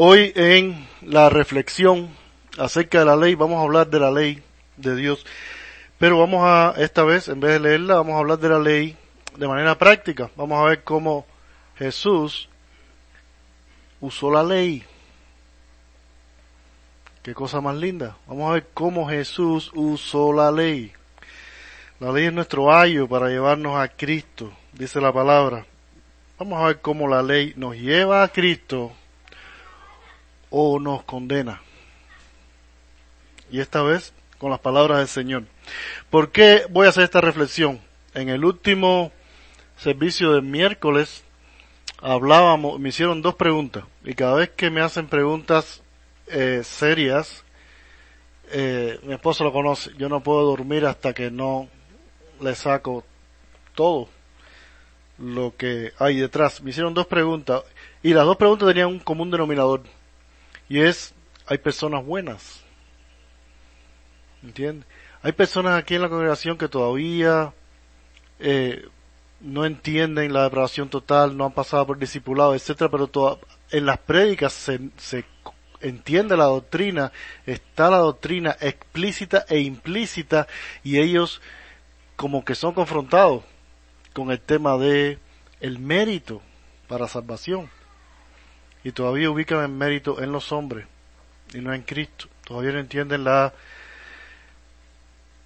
Hoy 0.00 0.32
en 0.36 0.86
la 1.02 1.28
reflexión 1.28 2.08
acerca 2.56 3.00
de 3.00 3.04
la 3.04 3.16
ley, 3.16 3.34
vamos 3.34 3.58
a 3.58 3.62
hablar 3.62 3.88
de 3.88 3.98
la 3.98 4.12
ley 4.12 4.40
de 4.76 4.94
Dios. 4.94 5.26
Pero 5.98 6.20
vamos 6.20 6.42
a, 6.44 6.74
esta 6.76 7.02
vez, 7.02 7.26
en 7.26 7.40
vez 7.40 7.54
de 7.54 7.58
leerla, 7.58 7.96
vamos 7.96 8.14
a 8.14 8.18
hablar 8.18 8.38
de 8.38 8.48
la 8.48 8.60
ley 8.60 8.96
de 9.36 9.48
manera 9.48 9.76
práctica. 9.76 10.30
Vamos 10.36 10.60
a 10.60 10.68
ver 10.68 10.84
cómo 10.84 11.26
Jesús 11.74 12.48
usó 14.00 14.30
la 14.30 14.44
ley. 14.44 14.84
Qué 17.24 17.34
cosa 17.34 17.60
más 17.60 17.74
linda. 17.74 18.16
Vamos 18.28 18.50
a 18.50 18.54
ver 18.54 18.68
cómo 18.72 19.08
Jesús 19.08 19.72
usó 19.74 20.32
la 20.32 20.52
ley. 20.52 20.92
La 21.98 22.12
ley 22.12 22.26
es 22.26 22.32
nuestro 22.32 22.72
ayo 22.72 23.08
para 23.08 23.30
llevarnos 23.30 23.76
a 23.76 23.88
Cristo, 23.88 24.52
dice 24.74 25.00
la 25.00 25.12
palabra. 25.12 25.66
Vamos 26.38 26.62
a 26.62 26.66
ver 26.66 26.80
cómo 26.80 27.08
la 27.08 27.20
ley 27.20 27.52
nos 27.56 27.74
lleva 27.74 28.22
a 28.22 28.28
Cristo 28.28 28.92
o 30.50 30.78
nos 30.78 31.02
condena. 31.04 31.62
Y 33.50 33.60
esta 33.60 33.82
vez 33.82 34.12
con 34.38 34.50
las 34.50 34.60
palabras 34.60 34.98
del 34.98 35.08
Señor. 35.08 35.44
¿Por 36.10 36.30
qué 36.30 36.62
voy 36.70 36.86
a 36.86 36.90
hacer 36.90 37.04
esta 37.04 37.20
reflexión? 37.20 37.80
En 38.14 38.28
el 38.28 38.44
último 38.44 39.12
servicio 39.76 40.32
de 40.32 40.42
miércoles 40.42 41.24
hablábamos, 42.00 42.78
me 42.78 42.88
hicieron 42.90 43.22
dos 43.22 43.34
preguntas 43.34 43.84
y 44.04 44.14
cada 44.14 44.34
vez 44.34 44.50
que 44.50 44.70
me 44.70 44.80
hacen 44.80 45.08
preguntas 45.08 45.82
eh, 46.28 46.62
serias, 46.64 47.44
eh, 48.50 48.98
mi 49.02 49.14
esposo 49.14 49.44
lo 49.44 49.52
conoce, 49.52 49.90
yo 49.98 50.08
no 50.08 50.22
puedo 50.22 50.42
dormir 50.44 50.86
hasta 50.86 51.12
que 51.12 51.30
no 51.30 51.68
le 52.40 52.54
saco 52.54 53.04
todo 53.74 54.08
lo 55.18 55.54
que 55.56 55.92
hay 55.98 56.16
detrás. 56.16 56.62
Me 56.62 56.70
hicieron 56.70 56.94
dos 56.94 57.06
preguntas 57.06 57.62
y 58.02 58.14
las 58.14 58.24
dos 58.24 58.36
preguntas 58.36 58.68
tenían 58.68 58.88
un 58.88 59.00
común 59.00 59.30
denominador 59.30 59.82
y 60.68 60.80
es, 60.80 61.14
hay 61.46 61.58
personas 61.58 62.04
buenas. 62.04 62.62
¿Entiendes? 64.42 64.86
Hay 65.22 65.32
personas 65.32 65.78
aquí 65.78 65.94
en 65.94 66.02
la 66.02 66.08
congregación 66.08 66.58
que 66.58 66.68
todavía 66.68 67.52
eh, 68.38 68.86
no 69.40 69.64
entienden 69.64 70.32
la 70.32 70.44
depravación 70.44 70.88
total, 70.88 71.36
no 71.36 71.44
han 71.44 71.52
pasado 71.52 71.86
por 71.86 71.98
discipulado, 71.98 72.54
etcétera, 72.54 72.90
pero 72.90 73.40
en 73.70 73.86
las 73.86 73.98
prédicas 73.98 74.52
se, 74.52 74.90
se 74.96 75.24
entiende 75.80 76.36
la 76.36 76.44
doctrina, 76.44 77.12
está 77.46 77.90
la 77.90 77.98
doctrina 77.98 78.56
explícita 78.60 79.44
e 79.48 79.60
implícita 79.60 80.46
y 80.84 80.98
ellos 80.98 81.40
como 82.16 82.44
que 82.44 82.54
son 82.54 82.74
confrontados 82.74 83.42
con 84.12 84.30
el 84.30 84.40
tema 84.40 84.76
de 84.76 85.18
el 85.60 85.78
mérito 85.78 86.42
para 86.88 87.08
salvación 87.08 87.70
y 88.84 88.92
todavía 88.92 89.30
ubican 89.30 89.62
el 89.62 89.68
mérito 89.68 90.22
en 90.22 90.32
los 90.32 90.52
hombres 90.52 90.86
y 91.52 91.58
no 91.58 91.72
en 91.72 91.82
Cristo. 91.82 92.26
Todavía 92.44 92.72
no 92.72 92.78
entienden 92.78 93.24
la 93.24 93.52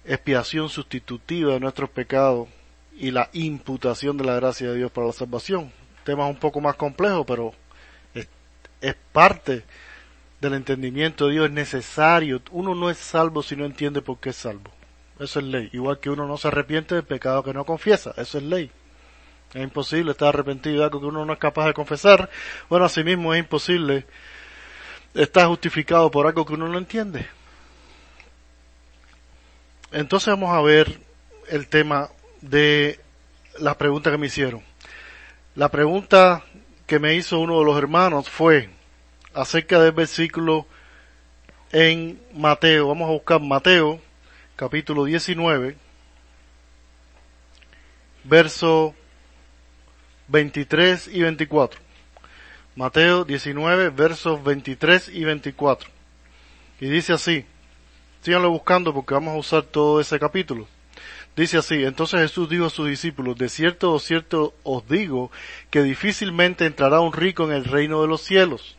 expiación 0.05 0.69
sustitutiva 0.69 1.53
de 1.53 1.59
nuestros 1.59 1.89
pecados 1.89 2.47
y 2.95 3.11
la 3.11 3.29
imputación 3.33 4.17
de 4.17 4.25
la 4.25 4.35
gracia 4.35 4.69
de 4.69 4.77
Dios 4.77 4.91
para 4.91 5.07
la 5.07 5.13
salvación. 5.13 5.71
Tema 6.03 6.27
un 6.27 6.37
poco 6.37 6.61
más 6.61 6.75
complejo, 6.75 7.25
pero 7.25 7.53
es, 8.13 8.27
es 8.81 8.95
parte 9.11 9.63
del 10.41 10.53
entendimiento 10.53 11.27
de 11.27 11.33
Dios, 11.33 11.45
es 11.45 11.51
necesario. 11.51 12.41
Uno 12.51 12.75
no 12.75 12.89
es 12.89 12.97
salvo 12.97 13.41
si 13.41 13.55
no 13.55 13.65
entiende 13.65 14.01
por 14.01 14.19
qué 14.19 14.29
es 14.29 14.35
salvo. 14.35 14.71
Eso 15.19 15.39
es 15.39 15.45
ley. 15.45 15.69
Igual 15.71 15.99
que 15.99 16.09
uno 16.09 16.27
no 16.27 16.37
se 16.37 16.49
arrepiente 16.49 16.95
del 16.95 17.05
pecado 17.05 17.43
que 17.43 17.53
no 17.53 17.65
confiesa. 17.65 18.13
Eso 18.17 18.37
es 18.37 18.43
ley. 18.43 18.71
Es 19.53 19.61
imposible 19.61 20.11
estar 20.11 20.29
arrepentido 20.29 20.79
de 20.79 20.83
algo 20.85 20.99
que 20.99 21.05
uno 21.05 21.25
no 21.25 21.33
es 21.33 21.39
capaz 21.39 21.67
de 21.67 21.73
confesar. 21.73 22.29
Bueno, 22.69 22.85
asimismo 22.85 23.33
es 23.33 23.39
imposible 23.39 24.05
estar 25.13 25.47
justificado 25.47 26.09
por 26.09 26.25
algo 26.25 26.43
que 26.43 26.53
uno 26.53 26.67
no 26.67 26.77
entiende. 26.79 27.27
Entonces 29.91 30.27
vamos 30.29 30.55
a 30.55 30.61
ver 30.61 30.99
el 31.49 31.67
tema 31.67 32.09
de 32.41 32.99
las 33.59 33.75
preguntas 33.75 34.11
que 34.11 34.17
me 34.17 34.25
hicieron. 34.25 34.63
La 35.53 35.69
pregunta 35.69 36.43
que 36.87 36.97
me 36.97 37.13
hizo 37.13 37.39
uno 37.39 37.59
de 37.59 37.65
los 37.65 37.77
hermanos 37.77 38.27
fue 38.27 38.71
acerca 39.35 39.79
del 39.79 39.91
versículo 39.91 40.65
en 41.71 42.19
Mateo. 42.33 42.87
Vamos 42.87 43.07
a 43.07 43.13
buscar 43.13 43.39
Mateo, 43.39 43.99
capítulo 44.55 45.05
19, 45.05 45.77
verso 48.23 48.95
23 50.27 51.09
y 51.09 51.21
24. 51.21 51.79
Mateo 52.75 53.23
19, 53.23 53.89
versos 53.89 54.43
23 54.43 55.09
y 55.09 55.23
24. 55.23 55.89
Y 56.79 56.87
dice 56.87 57.13
así, 57.13 57.45
síganlo 58.21 58.49
buscando 58.49 58.93
porque 58.93 59.13
vamos 59.13 59.35
a 59.35 59.37
usar 59.37 59.63
todo 59.63 60.01
ese 60.01 60.19
capítulo. 60.19 60.67
Dice 61.35 61.57
así, 61.57 61.83
entonces 61.83 62.21
Jesús 62.21 62.49
dijo 62.49 62.65
a 62.65 62.69
sus 62.69 62.87
discípulos, 62.87 63.37
de 63.37 63.49
cierto 63.49 63.91
o 63.91 63.99
cierto 63.99 64.53
os 64.63 64.87
digo 64.87 65.31
que 65.71 65.81
difícilmente 65.81 66.65
entrará 66.65 66.99
un 66.99 67.13
rico 67.13 67.43
en 67.45 67.51
el 67.51 67.65
reino 67.65 68.01
de 68.01 68.07
los 68.07 68.21
cielos. 68.21 68.75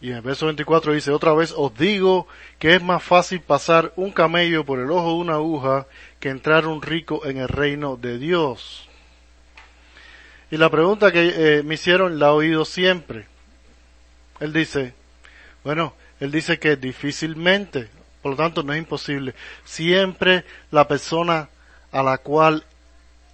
Y 0.00 0.10
en 0.10 0.16
el 0.16 0.22
verso 0.22 0.46
24 0.46 0.92
dice, 0.92 1.10
otra 1.10 1.32
vez 1.34 1.52
os 1.56 1.76
digo 1.76 2.28
que 2.58 2.76
es 2.76 2.82
más 2.82 3.02
fácil 3.02 3.40
pasar 3.40 3.92
un 3.96 4.12
camello 4.12 4.64
por 4.64 4.78
el 4.78 4.90
ojo 4.90 5.08
de 5.08 5.14
una 5.14 5.34
aguja 5.34 5.86
que 6.20 6.28
entrar 6.28 6.66
un 6.66 6.82
rico 6.82 7.26
en 7.26 7.38
el 7.38 7.48
reino 7.48 7.96
de 7.96 8.18
Dios. 8.18 8.88
Y 10.50 10.56
la 10.56 10.70
pregunta 10.70 11.10
que 11.10 11.58
eh, 11.58 11.62
me 11.64 11.74
hicieron 11.74 12.18
la 12.18 12.28
he 12.28 12.30
oído 12.30 12.64
siempre. 12.64 13.26
Él 14.38 14.52
dice, 14.52 14.94
bueno, 15.64 15.94
él 16.20 16.30
dice 16.30 16.60
que 16.60 16.76
difícilmente, 16.76 17.88
por 18.22 18.32
lo 18.32 18.36
tanto 18.36 18.62
no 18.62 18.72
es 18.72 18.78
imposible. 18.78 19.34
Siempre 19.64 20.44
la 20.70 20.86
persona 20.86 21.48
a 21.90 22.02
la 22.04 22.18
cual 22.18 22.64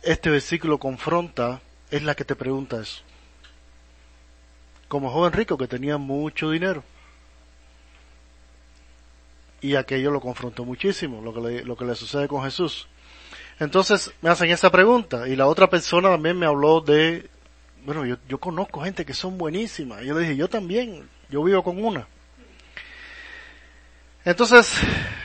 este 0.03 0.31
versículo 0.31 0.79
confronta 0.79 1.61
es 1.91 2.03
la 2.03 2.15
que 2.15 2.25
te 2.25 2.35
pregunta 2.35 2.81
eso 2.81 3.04
como 4.89 5.11
joven 5.11 5.33
rico 5.33 5.57
que 5.59 5.67
tenía 5.67 5.99
mucho 5.99 6.51
dinero. 6.51 6.83
Y 9.61 9.77
aquello 9.77 10.11
lo 10.11 10.21
confrontó 10.21 10.65
muchísimo, 10.65 11.23
lo 11.23 11.33
que 11.33 11.41
le, 11.41 11.65
lo 11.65 11.77
que 11.77 11.85
le 11.85 11.95
sucede 11.95 12.29
con 12.29 12.43
Jesús. 12.45 12.87
Entonces 13.59 14.13
me 14.21 14.31
hacen 14.31 14.51
esa 14.51 14.71
pregunta 14.71 15.29
y 15.29 15.37
la 15.37 15.47
otra 15.47 15.71
persona 15.71 16.11
también 16.11 16.39
me 16.39 16.47
habló 16.47 16.81
de, 16.81 17.31
bueno, 17.85 18.05
yo, 18.05 18.39
conozco 18.39 18.83
gente 18.83 19.05
que 19.05 19.15
son 19.15 19.39
buenísimas. 19.39 20.03
Y 20.03 20.07
yo 20.07 20.15
le 20.15 20.21
dije, 20.23 20.37
yo 20.37 20.49
también, 20.49 21.09
yo 21.29 21.43
vivo 21.45 21.63
con 21.63 21.83
una. 21.83 22.07
Entonces 24.25 24.73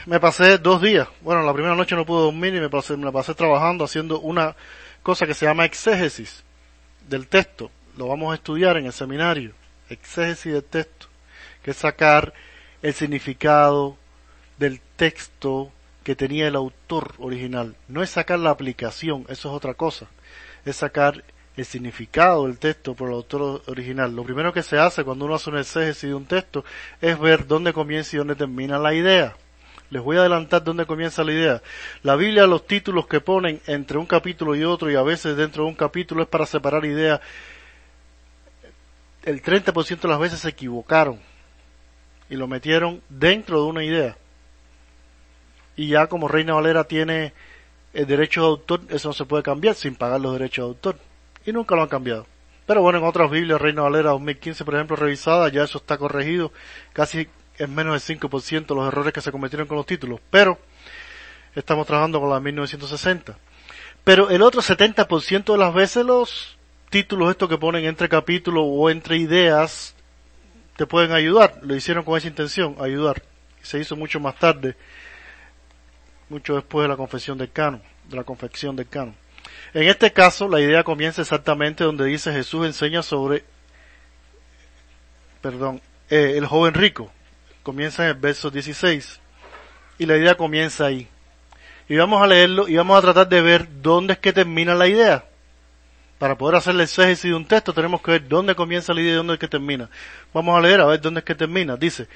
me 0.05 0.19
pasé 0.19 0.57
dos 0.57 0.81
días. 0.81 1.07
Bueno, 1.21 1.41
la 1.43 1.53
primera 1.53 1.75
noche 1.75 1.95
no 1.95 2.05
pude 2.05 2.23
dormir 2.23 2.53
y 2.53 2.59
me 2.59 2.69
pasé, 2.69 2.97
me 2.97 3.11
pasé 3.11 3.33
trabajando 3.33 3.85
haciendo 3.85 4.19
una 4.19 4.55
cosa 5.01 5.25
que 5.25 5.33
se 5.33 5.45
llama 5.45 5.65
exégesis 5.65 6.43
del 7.07 7.27
texto. 7.27 7.71
Lo 7.99 8.07
vamos 8.07 8.31
a 8.31 8.35
estudiar 8.35 8.77
en 8.77 8.85
el 8.85 8.93
seminario 8.93 9.51
exégesis 9.89 10.53
del 10.53 10.63
texto, 10.63 11.07
que 11.61 11.71
es 11.71 11.77
sacar 11.77 12.33
el 12.81 12.93
significado 12.93 13.97
del 14.57 14.79
texto 14.95 15.69
que 16.05 16.15
tenía 16.15 16.47
el 16.47 16.55
autor 16.55 17.15
original. 17.17 17.75
No 17.89 18.01
es 18.01 18.11
sacar 18.11 18.39
la 18.39 18.51
aplicación, 18.51 19.25
eso 19.27 19.49
es 19.49 19.53
otra 19.53 19.73
cosa. 19.73 20.07
Es 20.63 20.77
sacar 20.77 21.25
el 21.57 21.65
significado 21.65 22.47
del 22.47 22.57
texto 22.57 22.93
por 22.93 23.09
el 23.09 23.15
autor 23.15 23.63
original. 23.67 24.15
Lo 24.15 24.23
primero 24.23 24.53
que 24.53 24.63
se 24.63 24.79
hace 24.79 25.03
cuando 25.03 25.25
uno 25.25 25.35
hace 25.35 25.49
un 25.49 25.57
exégesis 25.57 26.09
de 26.09 26.15
un 26.15 26.25
texto 26.25 26.63
es 27.01 27.19
ver 27.19 27.47
dónde 27.47 27.73
comienza 27.73 28.15
y 28.15 28.19
dónde 28.19 28.37
termina 28.37 28.79
la 28.79 28.93
idea. 28.93 29.35
Les 29.89 30.01
voy 30.01 30.15
a 30.15 30.21
adelantar 30.21 30.63
dónde 30.63 30.85
comienza 30.85 31.25
la 31.25 31.33
idea. 31.33 31.61
La 32.03 32.15
Biblia, 32.15 32.47
los 32.47 32.65
títulos 32.65 33.07
que 33.07 33.19
ponen 33.19 33.59
entre 33.67 33.97
un 33.97 34.05
capítulo 34.05 34.55
y 34.55 34.63
otro 34.63 34.89
y 34.89 34.95
a 34.95 35.03
veces 35.03 35.35
dentro 35.35 35.63
de 35.63 35.69
un 35.69 35.75
capítulo 35.75 36.23
es 36.23 36.29
para 36.29 36.45
separar 36.45 36.85
ideas 36.85 37.19
el 39.23 39.41
30% 39.41 39.99
de 39.99 40.07
las 40.07 40.19
veces 40.19 40.39
se 40.39 40.49
equivocaron 40.49 41.19
y 42.29 42.35
lo 42.35 42.47
metieron 42.47 43.01
dentro 43.09 43.61
de 43.61 43.67
una 43.67 43.83
idea. 43.83 44.17
Y 45.75 45.87
ya 45.87 46.07
como 46.07 46.27
Reina 46.27 46.53
Valera 46.53 46.83
tiene 46.83 47.33
el 47.93 48.05
derecho 48.05 48.41
de 48.41 48.47
autor, 48.47 48.81
eso 48.89 49.09
no 49.09 49.13
se 49.13 49.25
puede 49.25 49.43
cambiar 49.43 49.75
sin 49.75 49.95
pagar 49.95 50.21
los 50.21 50.33
derechos 50.33 50.65
de 50.65 50.69
autor. 50.69 50.99
Y 51.45 51.51
nunca 51.51 51.75
lo 51.75 51.81
han 51.81 51.87
cambiado. 51.87 52.27
Pero 52.65 52.81
bueno, 52.81 52.99
en 52.99 53.05
otras 53.05 53.31
Biblias, 53.31 53.59
Reina 53.59 53.81
Valera 53.81 54.11
2015, 54.11 54.63
por 54.63 54.75
ejemplo, 54.75 54.95
revisada, 54.95 55.49
ya 55.49 55.63
eso 55.63 55.79
está 55.79 55.97
corregido. 55.97 56.51
Casi 56.93 57.27
en 57.57 57.73
menos 57.73 58.05
del 58.07 58.19
5% 58.19 58.75
los 58.75 58.87
errores 58.87 59.11
que 59.11 59.21
se 59.21 59.31
cometieron 59.31 59.67
con 59.67 59.77
los 59.77 59.85
títulos. 59.85 60.19
Pero 60.29 60.59
estamos 61.55 61.87
trabajando 61.87 62.19
con 62.19 62.29
la 62.29 62.39
1960. 62.39 63.37
Pero 64.03 64.29
el 64.29 64.41
otro 64.43 64.61
70% 64.61 65.51
de 65.51 65.57
las 65.57 65.73
veces 65.73 66.05
los 66.05 66.58
títulos 66.89 67.31
estos 67.31 67.49
que 67.49 67.57
ponen 67.57 67.85
entre 67.85 68.09
capítulos 68.09 68.63
o 68.67 68.89
entre 68.89 69.17
ideas 69.17 69.95
te 70.75 70.85
pueden 70.85 71.11
ayudar. 71.11 71.59
Lo 71.61 71.75
hicieron 71.75 72.03
con 72.03 72.17
esa 72.17 72.27
intención, 72.27 72.75
ayudar. 72.79 73.21
Se 73.61 73.79
hizo 73.79 73.95
mucho 73.95 74.19
más 74.19 74.37
tarde, 74.37 74.75
mucho 76.29 76.55
después 76.55 76.85
de 76.85 76.89
la 76.89 76.97
confesión 76.97 77.37
del 77.37 77.51
canon, 77.51 77.81
de 78.05 78.15
la 78.15 78.23
confección 78.23 78.75
del 78.75 78.87
canon. 78.87 79.15
En 79.73 79.83
este 79.83 80.11
caso, 80.11 80.47
la 80.47 80.59
idea 80.59 80.83
comienza 80.83 81.21
exactamente 81.21 81.83
donde 81.83 82.05
dice 82.05 82.31
Jesús 82.31 82.65
enseña 82.65 83.03
sobre 83.03 83.43
perdón, 85.41 85.81
eh, 86.09 86.33
el 86.37 86.45
joven 86.45 86.73
rico. 86.73 87.11
Comienza 87.63 88.03
en 88.03 88.09
el 88.09 88.15
verso 88.15 88.49
16. 88.49 89.19
Y 89.97 90.05
la 90.05 90.17
idea 90.17 90.35
comienza 90.35 90.85
ahí. 90.85 91.07
Y 91.87 91.97
vamos 91.97 92.21
a 92.21 92.27
leerlo 92.27 92.67
y 92.67 92.75
vamos 92.75 92.97
a 92.97 93.01
tratar 93.01 93.29
de 93.29 93.41
ver 93.41 93.67
dónde 93.81 94.13
es 94.13 94.19
que 94.19 94.33
termina 94.33 94.75
la 94.75 94.87
idea. 94.87 95.25
Para 96.19 96.37
poder 96.37 96.57
hacer 96.57 96.75
el 96.75 96.81
exégesis 96.81 97.31
de 97.31 97.33
un 97.33 97.45
texto 97.45 97.73
tenemos 97.73 98.01
que 98.01 98.11
ver 98.11 98.27
dónde 98.27 98.53
comienza 98.53 98.93
la 98.93 99.01
idea 99.01 99.13
y 99.13 99.15
dónde 99.15 99.33
es 99.33 99.39
que 99.39 99.47
termina. 99.47 99.89
Vamos 100.33 100.57
a 100.57 100.61
leer 100.61 100.81
a 100.81 100.85
ver 100.85 100.99
dónde 100.99 101.19
es 101.19 101.25
que 101.25 101.33
termina. 101.33 101.77
Dice, 101.77 102.07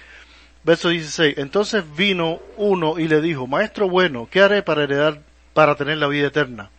verso 0.63 0.89
16, 0.89 1.38
entonces 1.38 1.85
vino 1.95 2.41
uno 2.57 3.00
y 3.00 3.07
le 3.07 3.21
dijo, 3.21 3.47
maestro 3.47 3.88
bueno, 3.88 4.27
¿qué 4.29 4.41
haré 4.41 4.61
para 4.61 4.83
heredar, 4.83 5.21
para 5.53 5.75
tener 5.75 5.97
la 5.97 6.07
vida 6.07 6.27
eterna? 6.27 6.69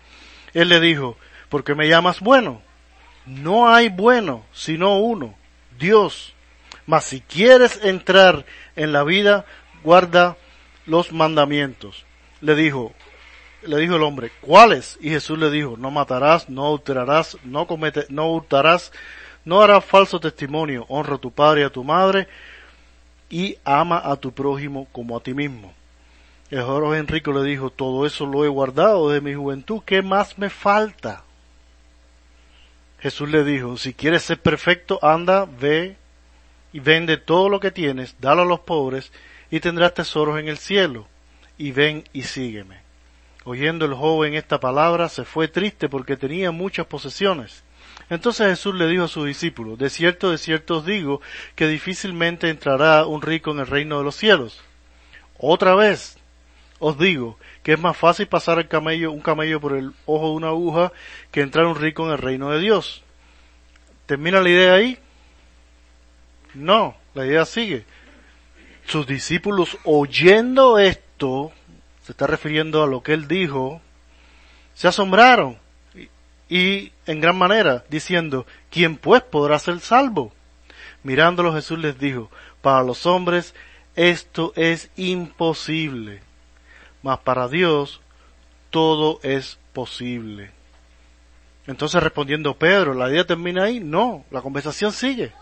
Él 0.52 0.68
le 0.68 0.80
dijo, 0.80 1.16
¿por 1.48 1.64
qué 1.64 1.74
me 1.74 1.88
llamas 1.88 2.20
bueno? 2.20 2.60
No 3.24 3.70
hay 3.72 3.88
bueno, 3.88 4.44
sino 4.52 4.98
uno, 4.98 5.34
Dios. 5.78 6.34
Mas 6.84 7.04
si 7.04 7.22
quieres 7.22 7.80
entrar 7.82 8.44
en 8.76 8.92
la 8.92 9.02
vida, 9.02 9.46
guarda 9.82 10.36
los 10.84 11.10
mandamientos. 11.10 12.04
Le 12.42 12.54
dijo, 12.54 12.92
le 13.66 13.78
dijo 13.78 13.96
el 13.96 14.02
hombre, 14.02 14.30
¿cuáles? 14.40 14.98
Y 15.00 15.10
Jesús 15.10 15.38
le 15.38 15.50
dijo, 15.50 15.76
no 15.76 15.90
matarás, 15.90 16.48
no 16.48 16.66
adulterarás, 16.66 17.36
no 17.44 17.66
comete, 17.66 18.06
no 18.08 18.30
hurtarás, 18.30 18.92
no 19.44 19.62
harás 19.62 19.84
falso 19.84 20.20
testimonio, 20.20 20.86
honra 20.88 21.16
a 21.16 21.18
tu 21.18 21.30
padre 21.30 21.62
y 21.62 21.64
a 21.64 21.70
tu 21.70 21.84
madre, 21.84 22.28
y 23.30 23.58
ama 23.64 24.00
a 24.04 24.16
tu 24.16 24.32
prójimo 24.32 24.86
como 24.92 25.16
a 25.16 25.22
ti 25.22 25.34
mismo. 25.34 25.72
El 26.50 26.62
joven 26.62 27.00
Enrico 27.00 27.32
le 27.32 27.42
dijo, 27.42 27.70
todo 27.70 28.06
eso 28.06 28.26
lo 28.26 28.44
he 28.44 28.48
guardado 28.48 29.10
de 29.10 29.20
mi 29.20 29.34
juventud, 29.34 29.82
¿qué 29.84 30.02
más 30.02 30.38
me 30.38 30.50
falta? 30.50 31.24
Jesús 33.00 33.28
le 33.28 33.44
dijo, 33.44 33.76
si 33.76 33.92
quieres 33.92 34.22
ser 34.22 34.40
perfecto, 34.40 34.98
anda, 35.02 35.46
ve 35.46 35.96
y 36.72 36.80
vende 36.80 37.16
todo 37.16 37.48
lo 37.48 37.60
que 37.60 37.70
tienes, 37.70 38.16
dalo 38.20 38.42
a 38.42 38.46
los 38.46 38.60
pobres, 38.60 39.12
y 39.50 39.60
tendrás 39.60 39.94
tesoros 39.94 40.38
en 40.38 40.48
el 40.48 40.58
cielo, 40.58 41.06
y 41.58 41.72
ven 41.72 42.04
y 42.12 42.22
sígueme. 42.22 42.83
Oyendo 43.44 43.84
el 43.84 43.94
joven 43.94 44.34
esta 44.34 44.58
palabra, 44.58 45.08
se 45.08 45.24
fue 45.24 45.48
triste 45.48 45.88
porque 45.88 46.16
tenía 46.16 46.50
muchas 46.50 46.86
posesiones. 46.86 47.62
Entonces 48.10 48.48
Jesús 48.48 48.74
le 48.74 48.86
dijo 48.86 49.04
a 49.04 49.08
sus 49.08 49.26
discípulos, 49.26 49.78
de 49.78 49.90
cierto, 49.90 50.30
de 50.30 50.38
cierto 50.38 50.78
os 50.78 50.86
digo, 50.86 51.20
que 51.54 51.68
difícilmente 51.68 52.48
entrará 52.48 53.06
un 53.06 53.22
rico 53.22 53.50
en 53.50 53.60
el 53.60 53.66
reino 53.66 53.98
de 53.98 54.04
los 54.04 54.16
cielos. 54.16 54.62
Otra 55.38 55.74
vez 55.74 56.16
os 56.78 56.98
digo 56.98 57.38
que 57.62 57.72
es 57.72 57.78
más 57.80 57.96
fácil 57.96 58.26
pasar 58.26 58.58
el 58.58 58.68
camello, 58.68 59.10
un 59.10 59.20
camello 59.20 59.60
por 59.60 59.74
el 59.74 59.92
ojo 60.06 60.28
de 60.28 60.34
una 60.34 60.48
aguja 60.48 60.92
que 61.30 61.40
entrar 61.40 61.66
un 61.66 61.76
rico 61.76 62.04
en 62.06 62.12
el 62.12 62.18
reino 62.18 62.50
de 62.50 62.60
Dios. 62.60 63.02
¿Termina 64.06 64.40
la 64.40 64.50
idea 64.50 64.74
ahí? 64.74 64.98
No, 66.52 66.94
la 67.14 67.26
idea 67.26 67.46
sigue. 67.46 67.84
Sus 68.86 69.06
discípulos 69.06 69.78
oyendo 69.84 70.78
esto, 70.78 71.52
se 72.04 72.12
está 72.12 72.26
refiriendo 72.26 72.82
a 72.82 72.86
lo 72.86 73.02
que 73.02 73.14
él 73.14 73.26
dijo, 73.26 73.80
se 74.74 74.88
asombraron 74.88 75.58
y, 76.48 76.92
en 77.06 77.20
gran 77.20 77.36
manera, 77.36 77.84
diciendo, 77.88 78.46
¿quién 78.70 78.96
pues 78.96 79.22
podrá 79.22 79.58
ser 79.58 79.80
salvo? 79.80 80.32
Mirándolo 81.02 81.54
Jesús 81.54 81.78
les 81.78 81.98
dijo, 81.98 82.30
para 82.60 82.82
los 82.82 83.06
hombres 83.06 83.54
esto 83.96 84.52
es 84.54 84.90
imposible, 84.96 86.20
mas 87.02 87.18
para 87.20 87.48
Dios 87.48 88.02
todo 88.68 89.18
es 89.22 89.58
posible. 89.72 90.50
Entonces 91.66 92.02
respondiendo 92.02 92.54
Pedro, 92.54 92.92
¿la 92.92 93.08
idea 93.08 93.26
termina 93.26 93.64
ahí? 93.64 93.80
No, 93.80 94.26
la 94.30 94.42
conversación 94.42 94.92
sigue. 94.92 95.32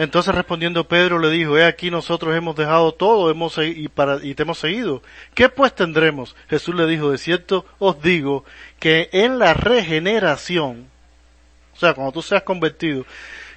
Entonces 0.00 0.34
respondiendo 0.34 0.88
Pedro 0.88 1.18
le 1.18 1.28
dijo, 1.28 1.58
he 1.58 1.64
aquí 1.66 1.90
nosotros 1.90 2.34
hemos 2.34 2.56
dejado 2.56 2.92
todo 2.92 3.30
hemos, 3.30 3.58
y, 3.58 3.86
para, 3.88 4.18
y 4.24 4.34
te 4.34 4.44
hemos 4.44 4.58
seguido. 4.58 5.02
¿Qué 5.34 5.50
pues 5.50 5.74
tendremos? 5.74 6.34
Jesús 6.48 6.74
le 6.74 6.86
dijo, 6.86 7.10
de 7.10 7.18
cierto 7.18 7.66
os 7.78 8.00
digo 8.00 8.46
que 8.78 9.10
en 9.12 9.38
la 9.38 9.52
regeneración, 9.52 10.86
o 11.74 11.78
sea, 11.78 11.92
cuando 11.92 12.12
tú 12.12 12.22
seas 12.22 12.44
convertido, 12.44 13.04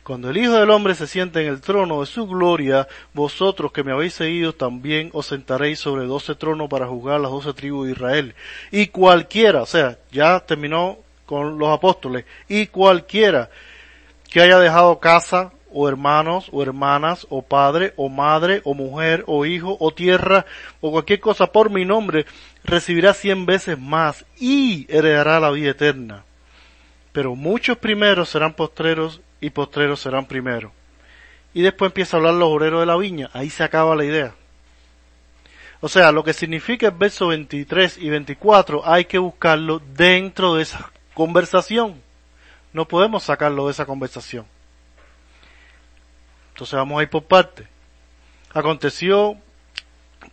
cuando 0.03 0.31
el 0.31 0.35
Hijo 0.35 0.55
del 0.55 0.69
Hombre 0.71 0.95
se 0.95 1.07
siente 1.07 1.39
en 1.41 1.47
el 1.47 1.61
trono 1.61 2.01
de 2.01 2.07
su 2.07 2.27
gloria, 2.27 2.89
vosotros 3.13 3.71
que 3.71 3.85
me 3.85 3.93
habéis 3.93 4.15
seguido 4.15 4.51
también 4.51 5.11
os 5.13 5.27
sentaréis 5.27 5.79
sobre 5.79 6.03
doce 6.03 6.35
tronos 6.35 6.67
para 6.67 6.87
juzgar 6.87 7.21
las 7.21 7.31
doce 7.31 7.53
tribus 7.53 7.85
de 7.85 7.93
Israel. 7.93 8.35
Y 8.69 8.87
cualquiera, 8.87 9.61
o 9.61 9.65
sea, 9.65 9.97
ya 10.11 10.41
terminó 10.41 10.97
con 11.25 11.57
los 11.57 11.69
apóstoles, 11.69 12.25
y 12.49 12.67
cualquiera 12.67 13.49
que 14.29 14.41
haya 14.41 14.59
dejado 14.59 14.99
casa, 14.99 15.53
o 15.73 15.89
hermanos, 15.89 16.49
o 16.51 16.61
hermanas, 16.61 17.27
o 17.29 17.41
padre, 17.41 17.93
o 17.95 18.09
madre, 18.09 18.61
o 18.63 18.73
mujer, 18.73 19.23
o 19.27 19.45
hijo, 19.45 19.77
o 19.79 19.93
tierra, 19.93 20.45
o 20.81 20.91
cualquier 20.91 21.19
cosa 21.19 21.47
por 21.47 21.69
mi 21.69 21.85
nombre, 21.85 22.25
recibirá 22.63 23.13
cien 23.13 23.45
veces 23.45 23.79
más 23.79 24.25
y 24.39 24.85
heredará 24.89 25.39
la 25.39 25.51
vida 25.51 25.71
eterna. 25.71 26.23
Pero 27.11 27.35
muchos 27.35 27.77
primeros 27.77 28.29
serán 28.29 28.53
postreros 28.53 29.21
y 29.39 29.49
postreros 29.49 29.99
serán 29.99 30.25
primeros. 30.25 30.71
Y 31.53 31.61
después 31.61 31.89
empieza 31.89 32.17
a 32.17 32.19
hablar 32.19 32.33
los 32.35 32.49
obreros 32.49 32.79
de 32.79 32.85
la 32.85 32.97
viña. 32.97 33.29
Ahí 33.33 33.49
se 33.49 33.63
acaba 33.63 33.95
la 33.95 34.05
idea. 34.05 34.33
O 35.81 35.89
sea, 35.89 36.11
lo 36.11 36.23
que 36.23 36.33
significa 36.33 36.87
el 36.87 36.93
verso 36.93 37.27
23 37.27 37.97
y 37.97 38.09
24 38.09 38.87
hay 38.89 39.05
que 39.05 39.17
buscarlo 39.17 39.81
dentro 39.95 40.55
de 40.55 40.63
esa 40.63 40.91
conversación. 41.13 42.01
No 42.71 42.87
podemos 42.87 43.23
sacarlo 43.23 43.65
de 43.65 43.71
esa 43.71 43.85
conversación. 43.85 44.45
Entonces 46.63 46.77
vamos 46.77 46.97
a 46.97 47.03
ir 47.03 47.09
por 47.09 47.23
parte. 47.25 47.67
Aconteció, 48.53 49.37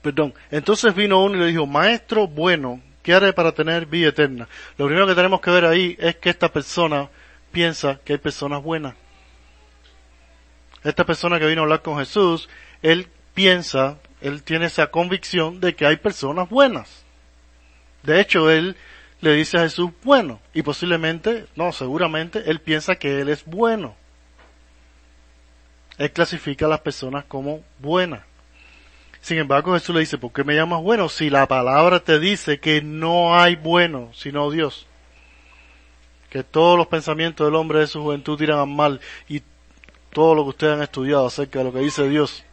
perdón, 0.01 0.33
entonces 0.53 0.95
vino 0.95 1.25
uno 1.25 1.35
y 1.35 1.41
le 1.41 1.47
dijo, 1.47 1.67
maestro 1.67 2.29
bueno, 2.29 2.81
¿qué 3.03 3.15
haré 3.15 3.33
para 3.33 3.51
tener 3.51 3.85
vida 3.87 4.11
eterna? 4.11 4.47
Lo 4.79 4.87
primero 4.87 5.09
que 5.09 5.17
tenemos 5.17 5.41
que 5.41 5.51
ver 5.51 5.65
ahí 5.65 5.97
es 5.99 6.15
que 6.15 6.31
esta 6.31 6.53
persona 6.53 7.09
piensa 7.51 7.99
que 8.05 8.13
hay 8.13 8.21
personas 8.21 8.63
buenas. 8.63 8.95
Esta 10.85 11.05
persona 11.05 11.41
que 11.41 11.47
vino 11.47 11.63
a 11.63 11.65
hablar 11.65 11.83
con 11.83 11.99
Jesús, 11.99 12.49
él 12.81 13.09
piensa, 13.35 13.99
él 14.21 14.45
tiene 14.45 14.67
esa 14.67 14.87
convicción 14.87 15.59
de 15.59 15.75
que 15.75 15.85
hay 15.85 15.97
personas 15.97 16.49
buenas. 16.49 17.05
De 18.05 18.21
hecho, 18.21 18.49
él 18.51 18.77
le 19.21 19.35
dice 19.35 19.59
a 19.59 19.63
Jesús 19.63 19.91
bueno, 20.05 20.41
y 20.55 20.63
posiblemente, 20.63 21.47
no, 21.57 21.73
seguramente, 21.73 22.49
él 22.49 22.61
piensa 22.61 22.95
que 22.95 23.21
él 23.21 23.31
es 23.31 23.45
bueno. 23.47 23.97
Él 26.01 26.11
clasifica 26.13 26.65
a 26.65 26.69
las 26.71 26.81
personas 26.81 27.27
como 27.27 27.63
buenas. 27.79 28.23
Sin 29.21 29.37
embargo, 29.37 29.75
Jesús 29.75 29.95
le 29.95 30.01
dice, 30.01 30.17
¿por 30.17 30.33
qué 30.33 30.45
me 30.45 30.55
llamas 30.55 30.81
bueno? 30.81 31.11
Si 31.11 31.29
la 31.29 31.47
palabra 31.47 32.01
te 32.01 32.19
dice 32.19 32.59
que 32.59 32.81
no 32.81 33.39
hay 33.39 33.57
bueno 33.57 34.11
sino 34.15 34.51
Dios. 34.51 34.87
Que 36.31 36.43
todos 36.43 36.79
los 36.79 36.87
pensamientos 36.87 37.47
del 37.47 37.55
hombre 37.55 37.81
de 37.81 37.87
su 37.87 38.01
juventud 38.01 38.39
tiran 38.39 38.61
al 38.61 38.67
mal 38.67 38.99
y 39.29 39.43
todo 40.11 40.35
lo 40.35 40.45
que 40.45 40.49
ustedes 40.49 40.73
han 40.77 40.83
estudiado 40.83 41.27
acerca 41.27 41.59
de 41.59 41.67
lo 41.67 41.73
que 41.75 41.81
dice 41.81 42.09
Dios, 42.09 42.45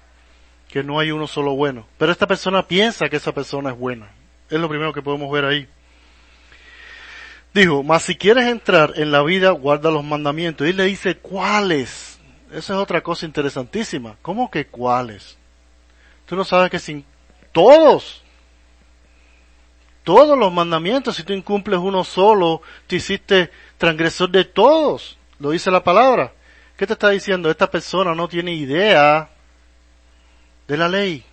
que 0.68 0.84
no 0.84 1.00
hay 1.00 1.12
uno 1.12 1.26
solo 1.26 1.56
bueno. 1.56 1.88
Pero 1.98 2.12
esta 2.12 2.28
persona 2.28 2.68
piensa 2.68 3.08
que 3.08 3.16
esa 3.16 3.32
persona 3.32 3.70
es 3.70 3.78
buena. 3.78 4.10
Es 4.50 4.60
lo 4.60 4.68
primero 4.68 4.92
que 4.92 5.02
podemos 5.02 5.32
ver 5.32 5.46
ahí. 5.46 5.70
Dijo, 7.54 7.82
mas 7.82 8.04
si 8.04 8.18
quieres 8.18 8.44
entrar 8.44 8.92
en 8.98 9.14
la 9.14 9.24
vida, 9.24 9.52
guarda 9.52 9.90
los 9.90 10.04
mandamientos. 10.04 10.68
Y 10.68 10.72
él 10.72 10.76
le 10.76 10.84
dice, 10.84 11.16
¿cuáles? 11.16 12.17
Esa 12.52 12.74
es 12.74 12.80
otra 12.80 13.02
cosa 13.02 13.26
interesantísima. 13.26 14.16
¿Cómo 14.22 14.50
que 14.50 14.68
cuáles? 14.68 15.38
Tú 16.26 16.36
no 16.36 16.44
sabes 16.44 16.70
que 16.70 16.80
sin 16.80 17.06
todos, 17.52 18.24
todos 20.04 20.38
los 20.38 20.54
mandamientos, 20.54 21.16
si 21.16 21.24
tú 21.24 21.34
incumples 21.34 21.80
uno 21.80 22.04
solo, 22.04 22.62
te 22.88 22.98
hiciste 22.98 23.52
transgresor 23.78 24.30
de 24.30 24.46
todos. 24.46 25.18
Lo 25.40 25.52
dice 25.52 25.72
la 25.72 25.84
palabra. 25.84 26.34
¿Qué 26.78 26.88
te 26.88 26.94
está 26.94 27.10
diciendo? 27.10 27.50
Esta 27.50 27.70
persona 27.70 28.14
no 28.14 28.28
tiene 28.28 28.54
idea 28.54 29.30
de 30.68 30.78
la 30.78 30.88
ley. 30.88 31.26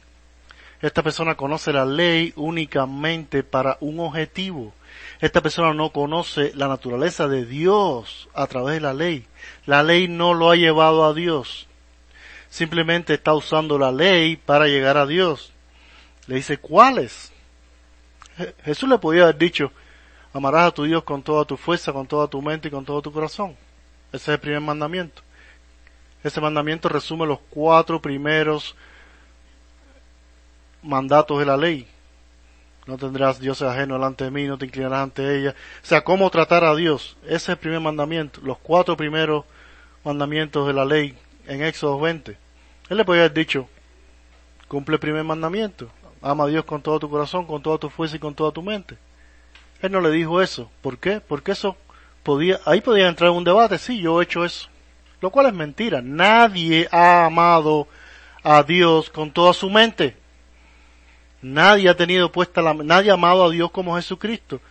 Esta 0.84 1.02
persona 1.02 1.34
conoce 1.34 1.72
la 1.72 1.86
ley 1.86 2.34
únicamente 2.36 3.42
para 3.42 3.78
un 3.80 4.00
objetivo. 4.00 4.74
Esta 5.18 5.40
persona 5.40 5.72
no 5.72 5.88
conoce 5.88 6.52
la 6.54 6.68
naturaleza 6.68 7.26
de 7.26 7.46
Dios 7.46 8.28
a 8.34 8.46
través 8.48 8.74
de 8.74 8.80
la 8.82 8.92
ley. 8.92 9.26
La 9.64 9.82
ley 9.82 10.08
no 10.08 10.34
lo 10.34 10.50
ha 10.50 10.56
llevado 10.56 11.06
a 11.06 11.14
Dios. 11.14 11.68
Simplemente 12.50 13.14
está 13.14 13.32
usando 13.32 13.78
la 13.78 13.92
ley 13.92 14.36
para 14.36 14.66
llegar 14.66 14.98
a 14.98 15.06
Dios. 15.06 15.54
Le 16.26 16.34
dice, 16.34 16.58
¿cuáles? 16.58 17.32
Jesús 18.62 18.86
le 18.86 18.98
podía 18.98 19.22
haber 19.22 19.38
dicho, 19.38 19.72
amarás 20.34 20.66
a 20.66 20.72
tu 20.72 20.84
Dios 20.84 21.02
con 21.02 21.22
toda 21.22 21.46
tu 21.46 21.56
fuerza, 21.56 21.94
con 21.94 22.06
toda 22.06 22.28
tu 22.28 22.42
mente 22.42 22.68
y 22.68 22.70
con 22.70 22.84
todo 22.84 23.00
tu 23.00 23.10
corazón. 23.10 23.56
Ese 24.12 24.32
es 24.32 24.34
el 24.34 24.38
primer 24.38 24.60
mandamiento. 24.60 25.22
Ese 26.22 26.42
mandamiento 26.42 26.90
resume 26.90 27.24
los 27.24 27.38
cuatro 27.48 28.02
primeros 28.02 28.76
mandatos 30.84 31.38
de 31.38 31.46
la 31.46 31.56
ley. 31.56 31.86
No 32.86 32.98
tendrás 32.98 33.40
dioses 33.40 33.66
ajeno 33.66 33.94
delante 33.94 34.24
de 34.24 34.30
mí, 34.30 34.44
no 34.44 34.58
te 34.58 34.66
inclinarás 34.66 35.04
ante 35.04 35.38
ella. 35.38 35.54
O 35.82 35.86
sea, 35.86 36.04
cómo 36.04 36.28
tratar 36.30 36.64
a 36.64 36.74
Dios. 36.74 37.16
Ese 37.24 37.36
es 37.36 37.48
el 37.48 37.56
primer 37.56 37.80
mandamiento. 37.80 38.40
Los 38.42 38.58
cuatro 38.58 38.96
primeros 38.96 39.44
mandamientos 40.04 40.66
de 40.66 40.74
la 40.74 40.84
ley 40.84 41.16
en 41.46 41.62
Éxodo 41.62 41.98
20. 41.98 42.36
Él 42.90 42.96
le 42.96 43.04
podía 43.04 43.22
haber 43.22 43.32
dicho, 43.32 43.68
cumple 44.68 44.96
el 44.96 45.00
primer 45.00 45.24
mandamiento, 45.24 45.88
ama 46.20 46.44
a 46.44 46.46
Dios 46.48 46.64
con 46.64 46.82
todo 46.82 47.00
tu 47.00 47.08
corazón, 47.08 47.46
con 47.46 47.62
toda 47.62 47.78
tu 47.78 47.88
fuerza 47.88 48.16
y 48.16 48.18
con 48.18 48.34
toda 48.34 48.52
tu 48.52 48.62
mente. 48.62 48.98
Él 49.80 49.92
no 49.92 50.00
le 50.00 50.10
dijo 50.10 50.42
eso. 50.42 50.70
¿Por 50.82 50.98
qué? 50.98 51.20
Porque 51.20 51.52
eso 51.52 51.76
podía, 52.22 52.60
ahí 52.66 52.80
podía 52.80 53.08
entrar 53.08 53.30
en 53.30 53.36
un 53.36 53.44
debate, 53.44 53.78
sí, 53.78 54.00
yo 54.00 54.20
he 54.20 54.24
hecho 54.24 54.44
eso. 54.44 54.68
Lo 55.20 55.30
cual 55.30 55.46
es 55.46 55.54
mentira. 55.54 56.02
Nadie 56.02 56.86
ha 56.90 57.24
amado 57.24 57.88
a 58.42 58.62
Dios 58.62 59.08
con 59.08 59.30
toda 59.30 59.54
su 59.54 59.70
mente. 59.70 60.16
Nadie 61.44 61.90
ha 61.90 61.94
tenido 61.94 62.32
puesta 62.32 62.62
la, 62.62 62.72
nadie 62.72 63.10
ha 63.10 63.14
amado 63.14 63.44
a 63.44 63.50
Dios 63.50 63.70
como 63.70 63.96
Jesucristo. 63.96 64.62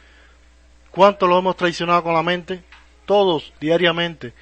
¿Cuánto 0.90 1.28
lo 1.28 1.38
hemos 1.38 1.56
traicionado 1.56 2.02
con 2.02 2.16
la 2.16 2.24
mente? 2.24 2.64
Todos, 3.06 3.54
diariamente. 3.60 4.34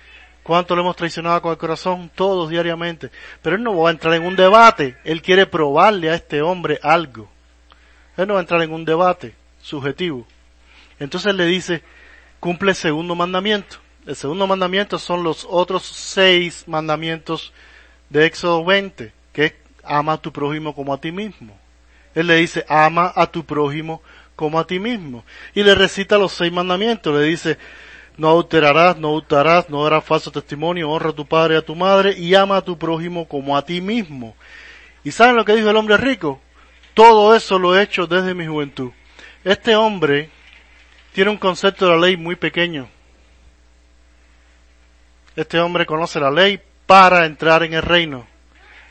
¿Cuánto 0.41 0.73
lo 0.73 0.81
hemos 0.81 0.95
traicionado 0.95 1.41
con 1.41 1.51
el 1.51 1.57
corazón? 1.57 2.09
Todos 2.15 2.49
diariamente. 2.49 3.11
Pero 3.41 3.57
él 3.57 3.63
no 3.63 3.75
va 3.77 3.89
a 3.89 3.91
entrar 3.91 4.13
en 4.13 4.25
un 4.25 4.37
debate. 4.37 4.95
Él 5.03 5.21
quiere 5.21 5.45
probarle 5.45 6.09
a 6.09 6.15
este 6.15 6.41
hombre 6.41 6.79
algo. 6.81 7.29
Él 8.15 8.29
no 8.29 8.35
va 8.35 8.39
a 8.39 8.43
entrar 8.43 8.61
en 8.61 8.71
un 8.71 8.85
debate 8.85 9.35
subjetivo. 9.61 10.25
Entonces 10.99 11.35
le 11.35 11.45
dice, 11.45 11.83
cumple 12.39 12.71
el 12.71 12.77
segundo 12.77 13.13
mandamiento. 13.13 13.75
El 14.07 14.15
segundo 14.15 14.47
mandamiento 14.47 14.97
son 14.99 15.21
los 15.21 15.45
otros 15.49 15.83
seis 15.83 16.63
mandamientos 16.65 17.51
de 18.09 18.25
Éxodo 18.25 18.63
20, 18.63 19.11
que 19.33 19.45
es 19.47 19.53
ama 19.83 20.13
a 20.13 20.21
tu 20.21 20.31
prójimo 20.31 20.73
como 20.73 20.93
a 20.93 21.01
ti 21.01 21.11
mismo. 21.11 21.59
Él 22.15 22.27
le 22.27 22.35
dice, 22.35 22.65
ama 22.67 23.11
a 23.15 23.27
tu 23.27 23.45
prójimo 23.45 24.01
como 24.35 24.59
a 24.59 24.67
ti 24.67 24.79
mismo. 24.79 25.23
Y 25.53 25.63
le 25.63 25.75
recita 25.75 26.17
los 26.17 26.33
seis 26.33 26.51
mandamientos. 26.51 27.13
Le 27.13 27.25
dice, 27.25 27.57
no 28.17 28.29
adulterarás, 28.29 28.97
no 28.97 29.13
hurtarás, 29.13 29.69
no 29.69 29.83
darás 29.83 30.03
falso 30.03 30.31
testimonio, 30.31 30.89
honra 30.89 31.09
a 31.09 31.13
tu 31.13 31.25
padre 31.25 31.55
y 31.55 31.57
a 31.57 31.65
tu 31.65 31.75
madre 31.75 32.13
y 32.17 32.35
ama 32.35 32.57
a 32.57 32.61
tu 32.61 32.77
prójimo 32.77 33.27
como 33.27 33.57
a 33.57 33.65
ti 33.65 33.81
mismo. 33.81 34.35
¿Y 35.03 35.11
saben 35.11 35.35
lo 35.35 35.45
que 35.45 35.55
dijo 35.55 35.69
el 35.69 35.77
hombre 35.77 35.97
rico? 35.97 36.41
Todo 36.93 37.35
eso 37.35 37.57
lo 37.57 37.75
he 37.75 37.83
hecho 37.83 38.07
desde 38.07 38.33
mi 38.33 38.45
juventud. 38.45 38.91
Este 39.43 39.75
hombre 39.75 40.29
tiene 41.13 41.31
un 41.31 41.37
concepto 41.37 41.85
de 41.85 41.91
la 41.91 41.97
ley 41.97 42.17
muy 42.17 42.35
pequeño. 42.35 42.89
Este 45.35 45.59
hombre 45.59 45.85
conoce 45.85 46.19
la 46.19 46.29
ley 46.29 46.61
para 46.85 47.25
entrar 47.25 47.63
en 47.63 47.73
el 47.73 47.81
reino. 47.81 48.27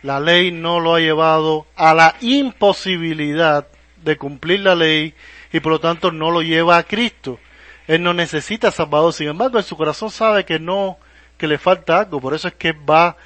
La 0.03 0.21
ley 0.21 0.51
no 0.51 0.81
lo 0.81 0.95
ha 0.95 1.01
llevado 1.01 1.67
a 1.77 1.95
la 1.95 2.17
imposibilidad 2.21 3.67
de 4.03 4.17
cumplir 4.17 4.61
la 4.61 4.75
ley 4.75 5.15
y 5.53 5.61
por 5.61 5.73
lo 5.73 5.81
tanto 5.81 6.11
no 6.11 6.31
lo 6.31 6.43
lleva 6.43 6.79
a 6.79 6.85
Cristo. 6.85 7.39
Él 7.87 8.03
no 8.03 8.15
necesita 8.15 8.71
Salvador. 8.71 9.13
Sin 9.13 9.29
embargo, 9.29 9.59
en 9.59 9.65
su 9.65 9.77
corazón 9.77 10.11
sabe 10.11 10.45
que 10.45 10.59
no, 10.59 10.99
que 11.37 11.47
le 11.47 11.59
falta 11.59 11.99
algo. 11.99 12.21
Por 12.21 12.35
eso 12.35 12.49
es 12.49 12.55
que 12.55 12.73
va 12.73 13.17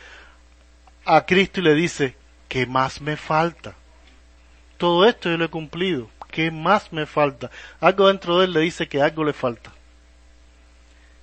a 1.05 1.27
Cristo 1.27 1.61
y 1.61 1.65
le 1.65 1.75
dice, 1.75 2.17
¿qué 2.49 2.67
más 2.67 3.01
me 3.01 3.17
falta? 3.17 3.75
Todo 4.79 5.07
esto 5.07 5.31
yo 5.31 5.37
lo 5.37 5.45
he 5.45 5.49
cumplido. 5.49 6.09
¿Qué 6.31 6.51
más 6.51 6.93
me 6.93 7.07
falta? 7.07 7.51
Algo 7.81 8.09
dentro 8.09 8.39
de 8.39 8.47
él 8.47 8.53
le 8.53 8.61
dice 8.61 8.89
que 8.89 9.01
algo 9.01 9.23
le 9.23 9.33
falta. 9.33 9.71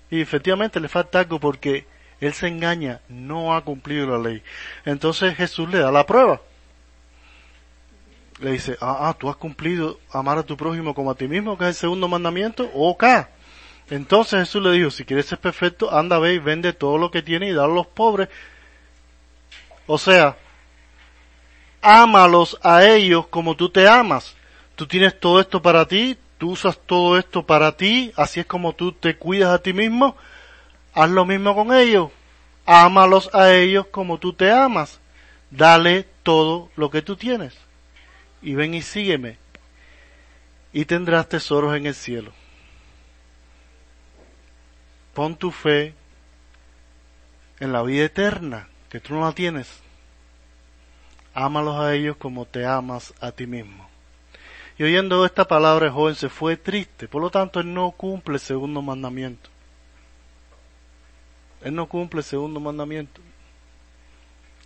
Y 0.10 0.22
efectivamente 0.22 0.80
le 0.80 0.88
falta 0.88 1.20
algo 1.20 1.40
porque 1.40 1.86
él 2.22 2.34
se 2.34 2.48
engaña, 2.48 3.02
no 3.10 3.56
ha 3.56 3.62
cumplido 3.64 4.06
la 4.06 4.30
ley. 4.30 4.44
Entonces 4.86 5.36
Jesús 5.36 5.68
le 5.70 5.80
da 5.80 5.92
la 5.92 6.06
prueba. 6.06 6.40
Le 8.40 8.52
dice, 8.52 8.78
ah, 8.80 9.10
ah, 9.10 9.16
tú 9.20 9.30
has 9.30 9.36
cumplido 9.36 10.00
amar 10.12 10.38
a 10.38 10.44
tu 10.44 10.56
prójimo 10.56 10.94
como 10.94 11.12
a 11.12 11.16
ti 11.16 11.28
mismo, 11.28 11.58
que 11.58 11.66
es 11.66 11.70
el 11.70 11.76
segundo 11.76 12.08
mandamiento, 12.08 12.70
ok. 12.74 13.04
Entonces 13.90 14.40
Jesús 14.40 14.64
le 14.64 14.72
dijo, 14.72 14.92
si 14.92 15.04
quieres 15.04 15.26
ser 15.26 15.40
perfecto, 15.40 15.94
anda, 15.94 16.20
ve 16.20 16.36
y 16.36 16.40
vende 16.40 16.74
todo 16.74 16.98
lo 16.98 17.12
que 17.12 17.24
tienes 17.24 17.50
y 17.50 17.54
dale 17.54 17.72
a 17.72 17.76
los 17.76 17.88
pobres. 17.88 18.30
O 19.88 19.98
sea, 19.98 20.38
ámalos 21.82 22.58
a 22.62 22.86
ellos 22.86 23.28
como 23.28 23.56
tú 23.56 23.70
te 23.70 23.88
amas. 23.88 24.36
Tú 24.76 24.88
tienes 24.88 25.20
todo 25.20 25.40
esto 25.40 25.62
para 25.62 25.88
ti, 25.88 26.18
tú 26.38 26.52
usas 26.52 26.80
todo 26.86 27.18
esto 27.18 27.46
para 27.46 27.76
ti, 27.78 28.12
así 28.16 28.40
es 28.40 28.46
como 28.46 28.74
tú 28.74 28.92
te 28.92 29.18
cuidas 29.18 29.54
a 29.54 29.62
ti 29.62 29.74
mismo, 29.74 30.16
haz 30.94 31.10
lo 31.10 31.26
mismo 31.26 31.56
con 31.56 31.74
ellos. 31.74 32.12
Ámalos 32.66 33.30
a 33.34 33.54
ellos 33.54 33.88
como 33.88 34.18
tú 34.18 34.34
te 34.34 34.52
amas. 34.52 35.00
Dale 35.50 36.08
todo 36.24 36.70
lo 36.76 36.90
que 36.90 37.02
tú 37.02 37.16
tienes. 37.16 37.58
Y 38.42 38.56
ven 38.56 38.74
y 38.74 38.82
sígueme. 38.82 39.38
Y 40.74 40.86
tendrás 40.86 41.28
tesoros 41.28 41.76
en 41.76 41.86
el 41.86 41.96
cielo. 41.96 42.32
Pon 45.14 45.36
tu 45.36 45.52
fe 45.52 45.94
en 47.60 47.74
la 47.74 47.84
vida 47.84 48.06
eterna, 48.06 48.70
que 48.90 49.00
tú 49.00 49.14
no 49.14 49.22
la 49.22 49.34
tienes. 49.34 49.82
Ámalos 51.34 51.80
a 51.80 51.94
ellos 51.94 52.18
como 52.18 52.46
te 52.46 52.66
amas 52.66 53.14
a 53.20 53.32
ti 53.32 53.46
mismo. 53.46 53.90
Y 54.78 54.84
oyendo 54.84 55.26
esta 55.26 55.48
palabra 55.48 55.88
el 55.88 55.92
joven 55.92 56.16
se 56.16 56.30
fue 56.30 56.58
triste, 56.58 57.08
por 57.08 57.22
lo 57.22 57.30
tanto 57.30 57.60
él 57.60 57.74
no 57.74 57.92
cumple 57.92 58.36
el 58.36 58.40
segundo 58.40 58.82
mandamiento. 58.82 59.50
Él 61.64 61.76
no 61.76 61.88
cumple 61.88 62.20
el 62.20 62.26
segundo 62.26 62.60
mandamiento. 62.60 63.22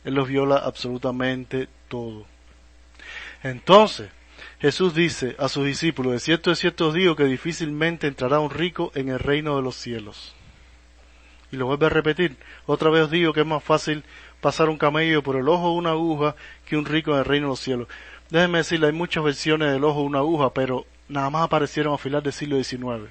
Él 0.04 0.14
los 0.14 0.28
viola 0.28 0.58
absolutamente 0.58 1.68
todo. 1.88 2.26
Entonces, 3.44 4.10
Jesús 4.60 4.94
dice 4.94 5.36
a 5.38 5.50
sus 5.50 5.66
discípulos, 5.66 6.14
de 6.14 6.20
cierto 6.20 6.50
de 6.50 6.56
cierto 6.56 6.88
os 6.88 6.94
digo 6.94 7.16
que 7.16 7.26
difícilmente 7.26 8.08
entrará 8.08 8.40
un 8.40 8.50
rico 8.50 8.92
en 8.96 9.10
el 9.10 9.20
reino 9.20 9.56
de 9.56 9.62
los 9.62 9.76
cielos. 9.76 10.34
Y 11.52 11.58
lo 11.58 11.68
vuelve 11.68 11.86
a 11.86 11.90
repetir. 11.90 12.38
Otra 12.66 12.90
vez 12.90 13.04
os 13.04 13.12
digo 13.12 13.34
que 13.34 13.42
es 13.42 13.46
más 13.46 13.64
fácil 13.64 14.04
pasar 14.42 14.70
un 14.70 14.78
camello 14.78 15.24
por 15.24 15.36
el 15.36 15.48
ojo 15.48 15.70
de 15.70 15.78
una 15.78 15.92
aguja 15.92 16.36
que 16.66 16.78
un 16.78 16.86
rico 16.86 17.12
en 17.12 17.20
el 17.20 17.26
reino 17.26 17.48
de 17.48 17.52
los 17.52 17.60
cielos. 17.60 17.88
Déjenme 18.30 18.60
decirle, 18.60 18.88
hay 18.88 18.94
muchas 18.94 19.24
versiones 19.24 19.72
del 19.72 19.84
ojo 19.84 20.02
de 20.02 20.06
una 20.08 20.20
aguja, 20.20 20.54
pero 20.54 20.86
nada 21.08 21.30
más 21.30 21.44
aparecieron 21.44 21.94
a 21.94 21.98
final 21.98 22.24
del 22.24 22.34
siglo 22.34 22.62
XIX. 22.62 23.10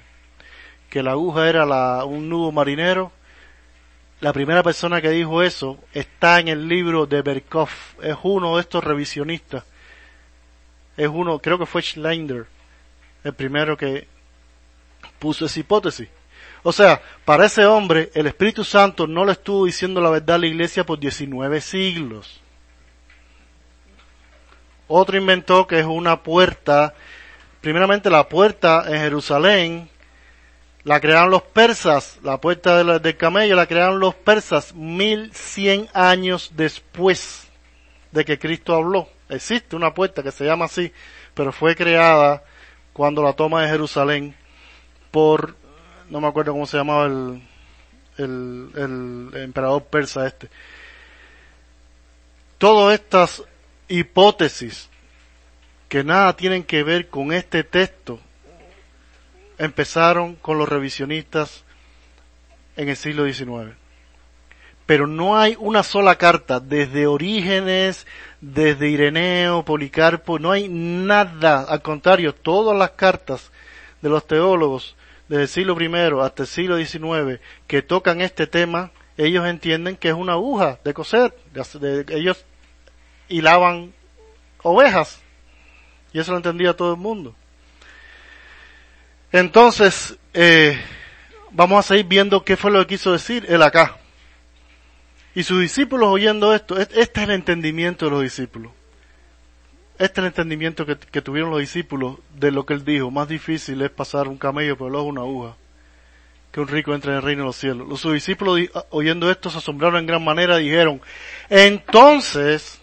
Que 0.89 1.03
la 1.03 1.11
aguja 1.11 1.47
era 1.47 1.65
la, 1.65 2.03
un 2.05 2.29
nudo 2.29 2.51
marinero. 2.51 3.11
La 4.21 4.31
primera 4.31 4.63
persona 4.63 5.01
que 5.01 5.09
dijo 5.09 5.43
eso 5.43 5.77
está 5.93 6.39
en 6.39 6.47
el 6.47 6.67
libro 6.67 7.05
de 7.05 7.21
Berkov. 7.21 7.69
Es 8.01 8.15
uno 8.23 8.55
de 8.55 8.61
estos 8.61 8.83
revisionistas. 8.83 9.63
Es 10.95 11.09
uno, 11.09 11.39
creo 11.39 11.59
que 11.59 11.65
fue 11.65 11.81
Schleinder, 11.81 12.45
el 13.23 13.33
primero 13.33 13.75
que 13.75 14.07
puso 15.19 15.45
esa 15.45 15.59
hipótesis. 15.59 16.07
O 16.63 16.71
sea, 16.71 17.01
para 17.25 17.45
ese 17.45 17.65
hombre, 17.65 18.09
el 18.13 18.27
Espíritu 18.27 18.63
Santo 18.63 19.05
no 19.05 19.25
le 19.25 19.33
estuvo 19.33 19.65
diciendo 19.65 20.01
la 20.01 20.09
verdad 20.09 20.37
a 20.37 20.39
la 20.39 20.47
iglesia 20.47 20.85
por 20.85 20.97
19 20.97 21.61
siglos. 21.61 22.41
Otro 24.87 25.17
inventó 25.17 25.67
que 25.67 25.79
es 25.79 25.85
una 25.85 26.23
puerta, 26.23 26.93
primeramente 27.61 28.09
la 28.09 28.29
puerta 28.29 28.85
en 28.87 28.99
Jerusalén, 28.99 29.89
la 30.85 30.99
crearon 30.99 31.31
los 31.31 31.41
persas, 31.41 32.19
la 32.21 32.39
puerta 32.39 32.83
del, 32.83 33.17
camello 33.17 33.55
la 33.55 33.65
crearon 33.65 33.99
los 33.99 34.13
persas 34.13 34.73
mil 34.75 35.33
cien 35.33 35.89
años 35.93 36.51
después 36.55 37.47
de 38.11 38.23
que 38.23 38.37
Cristo 38.37 38.75
habló. 38.75 39.09
Existe 39.27 39.75
una 39.75 39.95
puerta 39.95 40.21
que 40.21 40.31
se 40.31 40.45
llama 40.45 40.65
así, 40.65 40.93
pero 41.33 41.51
fue 41.51 41.75
creada 41.75 42.43
cuando 42.93 43.23
la 43.23 43.33
toma 43.33 43.63
de 43.63 43.69
Jerusalén 43.69 44.35
por, 45.09 45.55
no 46.07 46.21
me 46.21 46.27
acuerdo 46.27 46.51
cómo 46.51 46.67
se 46.67 46.77
llamaba 46.77 47.07
el, 47.07 47.41
el, 48.19 48.69
el 48.75 49.41
emperador 49.41 49.85
persa 49.85 50.27
este. 50.27 50.49
Todas 52.59 52.93
estas 52.93 53.43
hipótesis 53.87 54.87
que 55.89 56.03
nada 56.03 56.35
tienen 56.35 56.63
que 56.63 56.83
ver 56.83 57.09
con 57.09 57.33
este 57.33 57.63
texto 57.63 58.19
empezaron 59.57 60.35
con 60.35 60.57
los 60.57 60.69
revisionistas 60.69 61.63
en 62.75 62.89
el 62.89 62.95
siglo 62.95 63.25
XIX. 63.25 63.75
Pero 64.85 65.07
no 65.07 65.37
hay 65.37 65.55
una 65.59 65.81
sola 65.81 66.15
carta, 66.17 66.59
desde 66.59 67.07
Orígenes, 67.07 68.05
desde 68.39 68.89
Ireneo, 68.89 69.65
Policarpo, 69.65 70.37
no 70.37 70.51
hay 70.51 70.67
nada, 70.69 71.63
al 71.63 71.81
contrario, 71.81 72.35
todas 72.35 72.77
las 72.77 72.91
cartas 72.91 73.51
de 74.01 74.09
los 74.09 74.27
teólogos 74.27 74.95
desde 75.27 75.43
el 75.43 75.47
siglo 75.47 75.81
I 75.81 76.21
hasta 76.21 76.43
el 76.43 76.47
siglo 76.47 76.77
XIX 76.77 77.41
que 77.65 77.81
tocan 77.81 78.21
este 78.21 78.45
tema, 78.45 78.91
ellos 79.17 79.45
entienden 79.47 79.95
que 79.95 80.09
es 80.09 80.13
una 80.13 80.33
aguja 80.33 80.79
de 80.83 80.93
coser, 80.93 81.35
ellos 82.09 82.45
hilaban 83.27 83.93
ovejas. 84.61 85.21
Y 86.13 86.19
eso 86.19 86.31
lo 86.31 86.37
entendía 86.37 86.75
todo 86.75 86.93
el 86.93 86.99
mundo. 86.99 87.35
Entonces, 89.35 90.17
eh, 90.33 90.79
vamos 91.51 91.83
a 91.83 91.87
seguir 91.89 92.05
viendo 92.05 92.45
qué 92.45 92.55
fue 92.55 92.71
lo 92.71 92.79
que 92.79 92.95
quiso 92.95 93.11
decir 93.11 93.45
él 93.49 93.61
acá. 93.63 93.97
Y 95.33 95.43
sus 95.43 95.59
discípulos 95.59 96.07
oyendo 96.07 96.55
esto, 96.55 96.79
este 96.79 97.01
es 97.01 97.17
el 97.17 97.31
entendimiento 97.31 98.05
de 98.05 98.11
los 98.11 98.21
discípulos. 98.21 98.71
Este 99.99 100.05
es 100.05 100.17
el 100.19 100.25
entendimiento 100.27 100.85
que, 100.85 100.95
que 100.97 101.21
tuvieron 101.21 101.51
los 101.51 101.59
discípulos 101.59 102.19
de 102.33 102.49
lo 102.51 102.65
que 102.65 102.75
él 102.75 102.85
dijo. 102.85 103.11
Más 103.11 103.27
difícil 103.27 103.81
es 103.81 103.89
pasar 103.89 104.29
un 104.29 104.37
camello 104.37 104.77
por 104.77 104.87
el 104.87 104.95
ojo 104.95 105.03
de 105.03 105.09
una 105.09 105.21
aguja 105.23 105.57
que 106.53 106.61
un 106.61 106.69
rico 106.69 106.95
entre 106.95 107.11
en 107.11 107.17
el 107.17 107.23
reino 107.23 107.41
de 107.41 107.47
los 107.47 107.57
cielos. 107.57 107.89
Los 107.89 107.99
sus 107.99 108.13
discípulos 108.13 108.57
oyendo 108.89 109.29
esto 109.29 109.49
se 109.49 109.57
asombraron 109.57 109.99
en 109.99 110.05
gran 110.05 110.23
manera 110.23 110.61
y 110.61 110.69
dijeron, 110.69 111.01
entonces, 111.49 112.79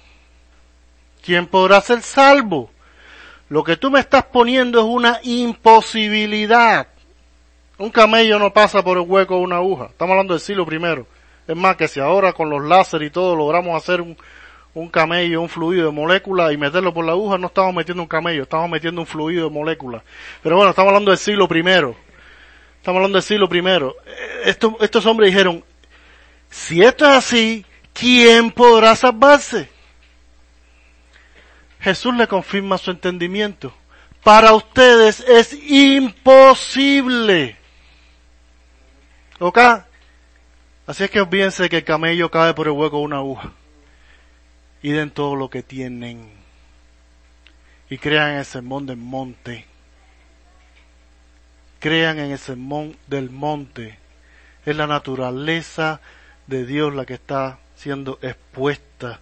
¿quién 1.25 1.47
podrá 1.47 1.81
ser 1.81 2.03
salvo? 2.03 2.71
Lo 3.53 3.63
que 3.63 3.77
tú 3.77 3.91
me 3.91 4.01
estás 4.01 4.25
poniendo 4.25 4.79
es 4.79 4.87
una 4.87 5.21
imposibilidad. 5.25 6.87
Un 7.77 7.91
camello 7.91 8.39
no 8.39 8.51
pasa 8.51 8.83
por 8.83 8.97
el 8.97 9.05
hueco 9.07 9.37
de 9.37 9.43
una 9.43 9.57
aguja. 9.57 9.89
Estamos 9.91 10.13
hablando 10.13 10.33
del 10.33 10.41
siglo 10.41 10.65
primero. 10.65 11.07
Es 11.47 11.55
más 11.55 11.77
que 11.77 11.87
si 11.87 12.01
ahora 12.01 12.33
con 12.33 12.49
los 12.49 12.65
láser 12.65 13.03
y 13.03 13.11
todo 13.11 13.37
logramos 13.37 13.77
hacer 13.77 14.01
un, 14.01 14.17
un 14.73 14.89
camello, 14.89 15.43
un 15.43 15.51
fluido 15.51 15.85
de 15.85 15.93
moléculas 15.93 16.51
y 16.51 16.57
meterlo 16.57 16.95
por 16.95 17.05
la 17.05 17.13
aguja, 17.13 17.37
no 17.37 17.49
estamos 17.49 17.75
metiendo 17.75 18.03
un 18.03 18.09
camello, 18.09 18.45
estamos 18.45 18.71
metiendo 18.71 19.03
un 19.03 19.07
fluido 19.07 19.51
de 19.51 19.55
moléculas. 19.55 20.03
Pero 20.43 20.57
bueno, 20.57 20.71
estamos 20.71 20.89
hablando 20.89 21.11
del 21.11 21.19
siglo 21.19 21.47
primero. 21.47 21.95
Estamos 22.79 23.01
hablando 23.01 23.17
del 23.17 23.23
siglo 23.23 23.51
primero. 23.51 23.97
Eh, 24.07 24.43
estos, 24.47 24.73
estos 24.81 25.05
hombres 25.05 25.31
dijeron, 25.31 25.63
si 26.49 26.83
esto 26.83 27.05
es 27.05 27.19
así, 27.19 27.67
¿quién 27.93 28.51
podrá 28.51 28.97
salvarse? 28.97 29.69
Jesús 31.83 32.15
le 32.15 32.29
confirma 32.29 32.79
su 32.79 32.91
entendimiento. 32.91 33.75
Para 34.23 34.55
ustedes 34.55 35.21
es 35.21 35.53
imposible. 35.53 37.57
¿Ok? 39.41 39.59
Así 40.87 41.05
es 41.05 41.11
que 41.11 41.21
olvídense 41.21 41.69
que 41.69 41.79
el 41.79 41.85
camello 41.85 42.31
cae 42.31 42.55
por 42.55 42.69
el 42.69 42.73
hueco 42.73 42.99
de 42.99 43.05
una 43.05 43.17
aguja 43.17 43.53
y 44.83 44.91
den 44.91 45.11
todo 45.11 45.35
lo 45.35 45.51
que 45.51 45.63
tienen 45.63 46.31
y 47.89 47.99
crean 47.99 48.33
en 48.33 48.39
el 48.39 48.45
sermón 48.45 48.87
del 48.87 48.97
monte. 48.97 49.67
Crean 51.81 52.21
en 52.21 52.31
el 52.31 52.39
sermón 52.39 52.97
del 53.09 53.31
monte. 53.31 53.99
Es 54.65 54.77
la 54.77 54.87
naturaleza 54.87 56.01
de 56.47 56.65
Dios 56.65 56.95
la 56.95 57.07
que 57.07 57.15
está 57.15 57.59
siendo 57.75 58.21
expuesta. 58.23 59.21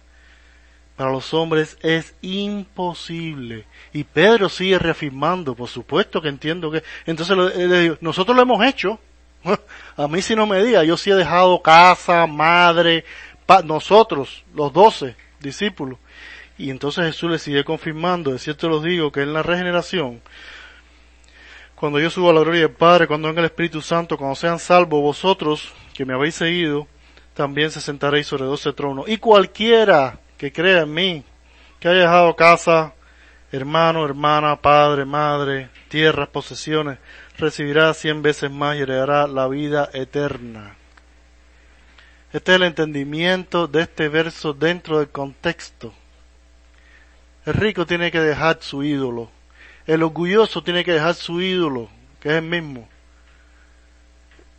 Para 0.95 1.11
los 1.11 1.33
hombres 1.33 1.77
es 1.81 2.13
imposible. 2.21 3.65
Y 3.93 4.03
Pedro 4.03 4.49
sigue 4.49 4.77
reafirmando, 4.77 5.55
por 5.55 5.69
supuesto 5.69 6.21
que 6.21 6.29
entiendo 6.29 6.69
que... 6.71 6.83
Entonces 7.05 7.35
nosotros 8.01 8.35
lo 8.35 8.43
hemos 8.43 8.63
hecho. 8.65 8.99
A 9.97 10.07
mí 10.07 10.21
si 10.21 10.35
no 10.35 10.45
me 10.45 10.63
diga, 10.63 10.83
yo 10.83 10.97
sí 10.97 11.09
he 11.09 11.15
dejado 11.15 11.61
casa, 11.61 12.27
madre, 12.27 13.03
nosotros, 13.65 14.43
los 14.53 14.71
doce, 14.71 15.15
discípulos. 15.39 15.97
Y 16.57 16.69
entonces 16.69 17.05
Jesús 17.05 17.31
le 17.31 17.39
sigue 17.39 17.63
confirmando, 17.63 18.31
de 18.31 18.39
cierto 18.39 18.69
los 18.69 18.83
digo, 18.83 19.11
que 19.11 19.23
en 19.23 19.33
la 19.33 19.43
regeneración, 19.43 20.21
cuando 21.75 21.99
yo 21.99 22.09
subo 22.09 22.29
a 22.29 22.33
la 22.33 22.41
gloria 22.41 22.61
del 22.61 22.71
Padre, 22.71 23.07
cuando 23.07 23.27
venga 23.27 23.41
el 23.41 23.45
Espíritu 23.45 23.81
Santo, 23.81 24.17
cuando 24.17 24.35
sean 24.35 24.59
salvos 24.59 25.01
vosotros, 25.01 25.73
que 25.93 26.05
me 26.05 26.13
habéis 26.13 26.35
seguido, 26.35 26.87
también 27.33 27.71
se 27.71 27.81
sentaréis 27.81 28.27
sobre 28.27 28.45
doce 28.45 28.71
tronos. 28.73 29.09
Y 29.09 29.17
cualquiera 29.17 30.19
que 30.41 30.51
crea 30.51 30.81
en 30.81 30.91
mí, 30.91 31.23
que 31.79 31.87
haya 31.87 31.99
dejado 31.99 32.35
casa, 32.35 32.95
hermano, 33.51 34.03
hermana, 34.03 34.59
padre, 34.59 35.05
madre, 35.05 35.69
tierras, 35.87 36.29
posesiones, 36.29 36.97
recibirá 37.37 37.93
cien 37.93 38.23
veces 38.23 38.49
más 38.49 38.75
y 38.75 38.79
heredará 38.79 39.27
la 39.27 39.47
vida 39.47 39.91
eterna. 39.93 40.75
Este 42.33 42.53
es 42.53 42.55
el 42.55 42.63
entendimiento 42.63 43.67
de 43.67 43.83
este 43.83 44.09
verso 44.09 44.53
dentro 44.53 44.97
del 44.97 45.09
contexto. 45.09 45.93
El 47.45 47.53
rico 47.53 47.85
tiene 47.85 48.09
que 48.09 48.19
dejar 48.19 48.57
su 48.61 48.81
ídolo. 48.81 49.29
El 49.85 50.01
orgulloso 50.01 50.63
tiene 50.63 50.83
que 50.83 50.93
dejar 50.93 51.13
su 51.13 51.39
ídolo, 51.39 51.87
que 52.19 52.29
es 52.29 52.35
el 52.37 52.45
mismo. 52.45 52.89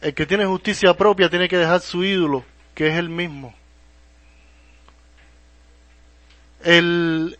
El 0.00 0.14
que 0.14 0.26
tiene 0.26 0.46
justicia 0.46 0.94
propia 0.94 1.28
tiene 1.28 1.48
que 1.48 1.58
dejar 1.58 1.80
su 1.80 2.04
ídolo, 2.04 2.44
que 2.72 2.86
es 2.86 2.94
el 2.94 3.08
mismo. 3.08 3.52
El, 6.64 7.38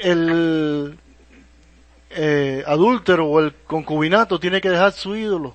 el 0.00 0.98
eh, 2.10 2.64
adúltero 2.66 3.26
o 3.26 3.40
el 3.40 3.54
concubinato 3.54 4.38
tiene 4.40 4.60
que 4.60 4.70
dejar 4.70 4.92
su 4.92 5.16
ídolo. 5.16 5.54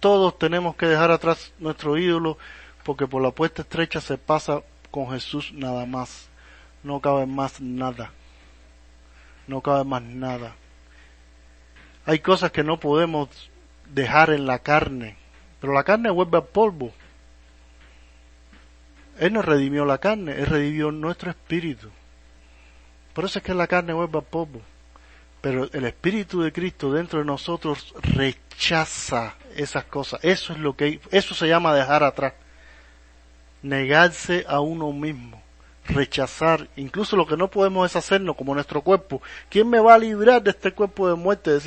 Todos 0.00 0.38
tenemos 0.38 0.76
que 0.76 0.86
dejar 0.86 1.10
atrás 1.10 1.52
nuestro 1.58 1.98
ídolo 1.98 2.38
porque 2.84 3.06
por 3.06 3.22
la 3.22 3.32
puerta 3.32 3.62
estrecha 3.62 4.00
se 4.00 4.18
pasa 4.18 4.62
con 4.90 5.10
Jesús 5.10 5.52
nada 5.52 5.86
más. 5.86 6.28
No 6.82 7.00
cabe 7.00 7.26
más 7.26 7.60
nada. 7.60 8.12
No 9.46 9.60
cabe 9.60 9.84
más 9.84 10.02
nada. 10.02 10.54
Hay 12.04 12.20
cosas 12.20 12.52
que 12.52 12.62
no 12.62 12.78
podemos 12.78 13.28
dejar 13.92 14.30
en 14.30 14.46
la 14.46 14.60
carne, 14.60 15.16
pero 15.60 15.72
la 15.72 15.82
carne 15.82 16.10
vuelve 16.10 16.38
al 16.38 16.46
polvo. 16.46 16.92
Él 19.18 19.32
no 19.32 19.42
redimió 19.42 19.84
la 19.84 19.98
carne, 19.98 20.32
Él 20.32 20.46
redimió 20.46 20.90
nuestro 20.90 21.30
espíritu. 21.30 21.90
Por 23.12 23.24
eso 23.24 23.38
es 23.38 23.44
que 23.44 23.54
la 23.54 23.66
carne 23.66 23.92
vuelve 23.92 24.18
al 24.18 24.24
polvo. 24.24 24.60
Pero 25.40 25.68
el 25.72 25.84
espíritu 25.84 26.42
de 26.42 26.52
Cristo 26.52 26.92
dentro 26.92 27.18
de 27.18 27.24
nosotros 27.24 27.94
rechaza 28.02 29.34
esas 29.54 29.84
cosas. 29.84 30.20
Eso 30.22 30.52
es 30.52 30.58
lo 30.58 30.76
que, 30.76 31.00
eso 31.10 31.34
se 31.34 31.48
llama 31.48 31.74
dejar 31.74 32.02
atrás 32.02 32.34
negarse 33.66 34.44
a 34.48 34.60
uno 34.60 34.92
mismo, 34.92 35.42
rechazar, 35.86 36.68
incluso 36.76 37.16
lo 37.16 37.26
que 37.26 37.36
no 37.36 37.50
podemos 37.50 37.90
es 37.90 37.96
hacernos 37.96 38.36
como 38.36 38.54
nuestro 38.54 38.80
cuerpo. 38.82 39.22
¿Quién 39.48 39.68
me 39.68 39.80
va 39.80 39.94
a 39.94 39.98
librar 39.98 40.42
de 40.42 40.50
este 40.50 40.72
cuerpo 40.72 41.08
de 41.08 41.14
muerte? 41.14 41.58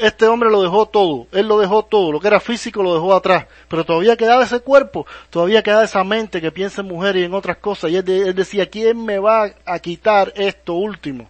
Este 0.00 0.26
hombre 0.26 0.50
lo 0.50 0.62
dejó 0.62 0.86
todo, 0.86 1.26
él 1.32 1.46
lo 1.48 1.58
dejó 1.58 1.84
todo, 1.84 2.12
lo 2.12 2.20
que 2.20 2.28
era 2.28 2.40
físico 2.40 2.82
lo 2.82 2.94
dejó 2.94 3.14
atrás, 3.14 3.46
pero 3.68 3.84
todavía 3.84 4.16
quedaba 4.16 4.44
ese 4.44 4.60
cuerpo, 4.60 5.06
todavía 5.30 5.62
quedaba 5.62 5.84
esa 5.84 6.04
mente 6.04 6.40
que 6.40 6.52
piensa 6.52 6.80
en 6.80 6.88
mujeres 6.88 7.22
y 7.22 7.24
en 7.24 7.34
otras 7.34 7.58
cosas, 7.58 7.90
y 7.90 7.96
él, 7.96 8.08
él 8.08 8.34
decía, 8.34 8.68
¿quién 8.68 9.04
me 9.04 9.18
va 9.18 9.50
a 9.64 9.78
quitar 9.78 10.32
esto 10.36 10.74
último? 10.74 11.28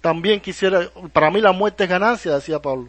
También 0.00 0.40
quisiera, 0.40 0.88
para 1.12 1.30
mí 1.30 1.40
la 1.40 1.52
muerte 1.52 1.84
es 1.84 1.90
ganancia, 1.90 2.34
decía 2.34 2.60
Pablo. 2.60 2.88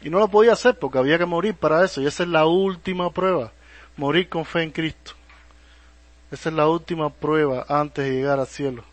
Y 0.00 0.10
no 0.10 0.18
lo 0.18 0.28
podía 0.28 0.52
hacer 0.52 0.78
porque 0.78 0.98
había 0.98 1.18
que 1.18 1.26
morir 1.26 1.54
para 1.54 1.84
eso, 1.84 2.00
y 2.00 2.06
esa 2.06 2.22
es 2.22 2.28
la 2.28 2.46
última 2.46 3.10
prueba 3.10 3.52
morir 3.96 4.28
con 4.28 4.44
fe 4.44 4.62
en 4.62 4.70
Cristo. 4.70 5.12
Esa 6.30 6.48
es 6.48 6.54
la 6.54 6.68
última 6.68 7.10
prueba 7.10 7.64
antes 7.68 8.04
de 8.04 8.12
llegar 8.12 8.40
al 8.40 8.46
cielo. 8.46 8.84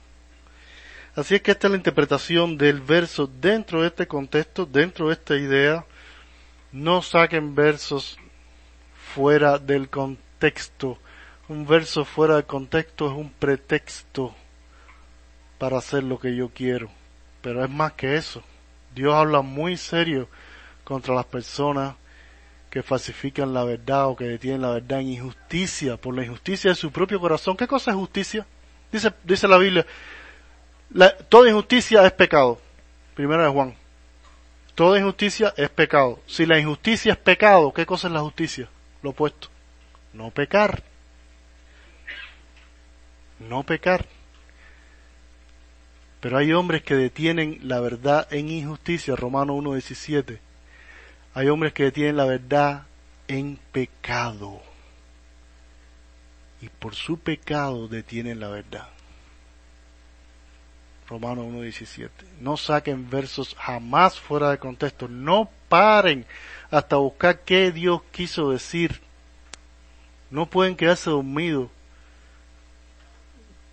Así 1.19 1.36
es 1.36 1.41
que 1.41 1.51
esta 1.51 1.67
es 1.67 1.71
la 1.71 1.77
interpretación 1.77 2.58
del 2.58 2.79
verso 2.79 3.27
dentro 3.27 3.82
de 3.82 3.88
este 3.88 4.08
contexto, 4.08 4.65
dentro 4.65 5.08
de 5.08 5.15
esta 5.15 5.36
idea. 5.36 5.86
No 6.71 7.01
saquen 7.01 7.55
versos 7.55 8.17
fuera 9.13 9.58
del 9.58 9.89
contexto. 9.89 10.97
Un 11.49 11.67
verso 11.67 12.05
fuera 12.05 12.36
del 12.36 12.45
contexto 12.45 13.08
es 13.08 13.12
un 13.12 13.32
pretexto 13.32 14.34
para 15.58 15.79
hacer 15.79 16.03
lo 16.03 16.17
que 16.19 16.34
yo 16.38 16.51
quiero. 16.53 16.89
Pero 17.41 17.65
es 17.65 17.69
más 17.69 17.91
que 17.93 18.15
eso. 18.15 18.41
Dios 18.95 19.13
habla 19.13 19.41
muy 19.41 19.75
serio 19.75 20.29
contra 20.86 21.13
las 21.13 21.25
personas 21.25 21.95
que 22.69 22.82
falsifican 22.82 23.53
la 23.53 23.65
verdad 23.65 24.08
o 24.08 24.15
que 24.15 24.23
detienen 24.23 24.62
la 24.62 24.69
verdad 24.69 25.01
en 25.01 25.10
injusticia, 25.10 25.97
por 25.97 26.15
la 26.15 26.23
injusticia 26.23 26.69
de 26.69 26.75
su 26.75 26.93
propio 26.93 27.19
corazón. 27.19 27.58
¿Qué 27.58 27.67
cosa 27.67 27.91
es 27.91 27.97
justicia? 27.97 28.47
Dice, 28.89 29.12
dice 29.25 29.49
la 29.49 29.58
Biblia, 29.58 29.86
toda 31.30 31.49
injusticia 31.49 32.06
es 32.06 32.12
pecado. 32.12 32.60
Primera 33.15 33.43
de 33.43 33.49
Juan. 33.49 33.75
Toda 34.75 34.99
injusticia 34.99 35.54
es 35.58 35.69
pecado. 35.69 36.19
Si 36.25 36.45
la 36.45 36.60
injusticia 36.60 37.13
es 37.13 37.17
pecado, 37.17 37.73
¿qué 37.73 37.86
cosa 37.86 38.08
es 38.08 38.13
la 38.13 38.21
justicia? 38.21 38.69
Lo 39.02 39.12
opuesto. 39.12 39.49
No 40.13 40.32
pecar. 40.32 40.84
No 43.39 43.63
pecar. 43.63 44.06
Pero 46.19 46.38
hay 46.38 46.54
hombres 46.54 46.84
que 46.84 46.95
detienen 46.95 47.60
la 47.63 47.80
verdad 47.80 48.28
en 48.32 48.49
injusticia. 48.49 49.15
Romano 49.15 49.56
1.17 49.56 50.39
hay 51.34 51.47
hombres 51.47 51.73
que 51.73 51.91
tienen 51.91 52.17
la 52.17 52.25
verdad 52.25 52.84
en 53.28 53.58
pecado. 53.71 54.62
Y 56.62 56.69
por 56.69 56.95
su 56.95 57.19
pecado 57.19 57.88
detienen 57.88 58.39
la 58.39 58.49
verdad. 58.49 58.89
Romano 61.10 61.43
1.17. 61.43 62.10
No 62.39 62.56
saquen 62.56 63.10
versos 63.10 63.56
jamás 63.58 64.19
fuera 64.19 64.52
de 64.52 64.60
contexto. 64.60 65.08
No 65.08 65.50
paren 65.67 66.26
hasta 66.69 66.98
buscar 66.98 67.39
qué 67.39 67.72
Dios 67.72 68.02
quiso 68.12 68.52
decir. 68.52 69.02
No 70.30 70.45
pueden 70.45 70.76
quedarse 70.76 71.10
dormidos 71.10 71.69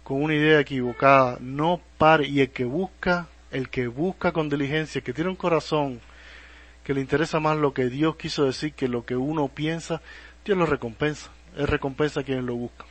con 0.03 0.23
una 0.23 0.35
idea 0.35 0.61
equivocada. 0.61 1.37
No 1.41 1.81
paren. 1.99 2.35
Y 2.35 2.41
el 2.41 2.51
que 2.51 2.65
busca, 2.65 3.29
el 3.51 3.69
que 3.69 3.87
busca 3.87 4.33
con 4.33 4.49
diligencia, 4.49 5.03
que 5.03 5.13
tiene 5.13 5.29
un 5.29 5.37
corazón 5.37 6.01
que 6.85 6.95
le 6.95 7.03
interesa 7.03 7.39
más 7.39 7.59
lo 7.59 7.75
que 7.75 7.91
Dios 7.91 8.17
quiso 8.17 8.45
decir 8.45 8.73
que 8.73 8.89
lo 8.89 9.05
que 9.05 9.17
uno 9.17 9.49
piensa, 9.49 10.01
Dios 10.45 10.57
lo 10.57 10.65
recompensa. 10.65 11.31
Él 11.57 11.67
recompensa 11.67 12.21
a 12.21 12.23
quienes 12.23 12.45
lo 12.45 12.55
buscan. 12.55 12.87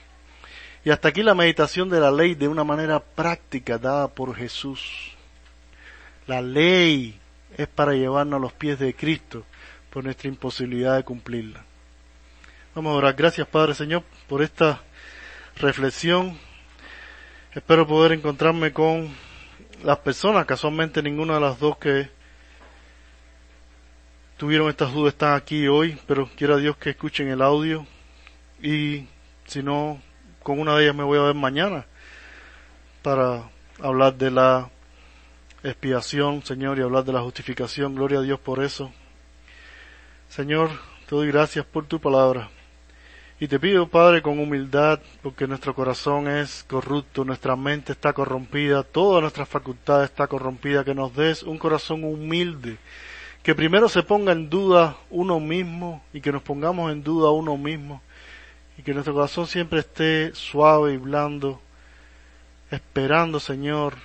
Y 0.86 0.91
hasta 0.91 1.08
aquí 1.08 1.24
la 1.24 1.34
meditación 1.34 1.89
de 1.89 2.00
la 2.00 2.12
ley 2.12 2.36
de 2.36 2.48
una 2.48 2.63
manera 2.63 3.00
práctica 3.00 3.80
dada 3.80 4.08
por 4.08 4.36
Jesús. 4.36 5.12
La 6.28 6.43
ley 6.43 7.19
es 7.58 7.67
para 7.67 7.93
llevarnos 7.93 8.38
a 8.38 8.41
los 8.41 8.54
pies 8.54 8.78
de 8.78 8.93
Cristo 8.93 9.43
por 9.89 10.04
nuestra 10.04 10.28
imposibilidad 10.28 10.95
de 10.95 11.04
cumplirla. 11.04 11.65
Vamos 12.76 12.91
a 12.91 12.98
orar. 12.98 13.15
Gracias, 13.15 13.48
Padre 13.48 13.74
Señor, 13.74 14.04
por 14.30 14.43
esta 14.43 14.84
reflexión. 15.58 16.38
Espero 17.56 17.88
poder 17.88 18.12
encontrarme 18.12 18.71
con 18.71 19.12
las 19.84 19.98
personas, 20.00 20.45
casualmente 20.45 21.02
ninguna 21.02 21.36
de 21.36 21.41
las 21.41 21.60
dos 21.60 21.78
que 21.80 22.10
tuvieron 24.38 24.69
estas 24.69 24.93
dudas 24.93 25.13
están 25.13 25.34
aquí 25.34 25.67
hoy, 25.67 25.98
pero 26.06 26.30
quiero 26.36 26.56
a 26.56 26.58
Dios 26.58 26.78
que 26.78 26.91
escuchen 26.91 27.30
el 27.30 27.41
audio 27.41 27.88
y 28.62 29.08
si 29.45 29.63
no, 29.63 30.00
con 30.46 30.60
una 30.60 30.76
de 30.76 30.84
ellas 30.84 30.96
me 30.96 31.04
voy 31.04 31.18
a 31.18 31.24
ver 31.24 31.34
mañana 31.34 31.88
para 33.02 33.50
hablar 33.82 34.14
de 34.14 34.30
la 34.30 34.70
expiación, 35.64 36.46
Señor, 36.46 36.78
y 36.78 36.84
hablar 36.84 37.04
de 37.04 37.14
la 37.14 37.22
justificación. 37.22 37.96
Gloria 37.96 38.20
a 38.20 38.22
Dios 38.22 38.40
por 38.40 38.64
eso. 38.64 38.92
Señor, 40.30 40.70
te 41.10 41.16
doy 41.16 41.30
gracias 41.30 41.66
por 41.66 41.88
tu 41.88 42.00
palabra. 42.00 42.52
Y 43.40 43.48
te 43.48 43.60
pido, 43.60 43.88
Padre, 43.88 44.22
con 44.22 44.38
humildad, 44.38 45.00
porque 45.24 45.48
nuestro 45.48 45.74
corazón 45.74 46.28
es 46.28 46.64
corrupto, 46.70 47.26
nuestra 47.26 47.56
mente 47.56 47.94
está 47.94 48.14
corrompida, 48.14 48.84
toda 48.84 49.22
nuestra 49.22 49.48
facultad 49.48 50.04
está 50.04 50.28
corrompida, 50.28 50.84
que 50.84 50.94
nos 50.94 51.16
des 51.16 51.42
un 51.42 51.58
corazón 51.58 52.04
humilde, 52.04 52.78
que 53.42 53.56
primero 53.56 53.90
se 53.90 54.04
ponga 54.04 54.32
en 54.32 54.48
duda 54.48 54.96
uno 55.10 55.40
mismo 55.40 56.04
y 56.14 56.22
que 56.22 56.32
nos 56.32 56.44
pongamos 56.44 56.92
en 56.92 57.02
duda 57.02 57.32
uno 57.32 57.58
mismo, 57.58 58.04
y 58.78 58.84
que 58.84 58.94
nuestro 58.94 59.14
corazón 59.14 59.48
siempre 59.48 59.80
esté 59.80 60.34
suave 60.34 60.94
y 60.94 60.98
blando, 60.98 61.62
esperando, 62.72 63.40
Señor, 63.40 63.96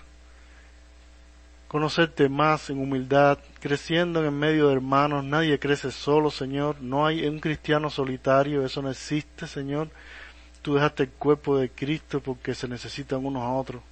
conocerte 1.71 2.29
más 2.29 2.69
en 2.71 2.81
humildad, 2.81 3.39
creciendo 3.61 4.25
en 4.25 4.37
medio 4.37 4.67
de 4.69 4.75
hermanos, 4.75 5.25
nadie 5.25 5.59
crece 5.59 5.91
solo, 5.91 6.31
Señor, 6.31 6.81
no 6.81 7.07
hay 7.07 7.27
un 7.27 7.39
cristiano 7.39 7.91
solitario, 7.91 8.65
eso 8.65 8.83
no 8.83 8.91
existe, 8.91 9.47
Señor. 9.47 9.89
Tú 10.63 10.75
dejaste 10.75 11.05
el 11.05 11.11
cuerpo 11.11 11.59
de 11.59 11.71
Cristo 11.71 12.21
porque 12.21 12.55
se 12.55 12.67
necesitan 12.69 13.25
unos 13.25 13.43
a 13.43 13.51
otros. 13.51 13.83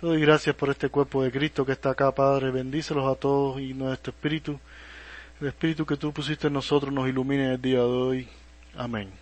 Te 0.00 0.06
doy 0.06 0.20
gracias 0.22 0.56
por 0.56 0.70
este 0.70 0.88
cuerpo 0.88 1.22
de 1.22 1.30
Cristo 1.30 1.66
que 1.66 1.72
está 1.72 1.90
acá, 1.90 2.10
Padre, 2.14 2.50
bendícelos 2.50 3.06
a 3.06 3.20
todos 3.20 3.60
y 3.60 3.74
nuestro 3.74 4.12
espíritu, 4.12 4.58
el 5.38 5.48
espíritu 5.48 5.84
que 5.84 5.98
tú 5.98 6.12
pusiste 6.12 6.46
en 6.46 6.54
nosotros 6.54 6.90
nos 6.90 7.06
ilumine 7.08 7.52
el 7.52 7.60
día 7.60 7.78
de 7.80 7.84
hoy. 7.84 8.28
Amén. 8.74 9.19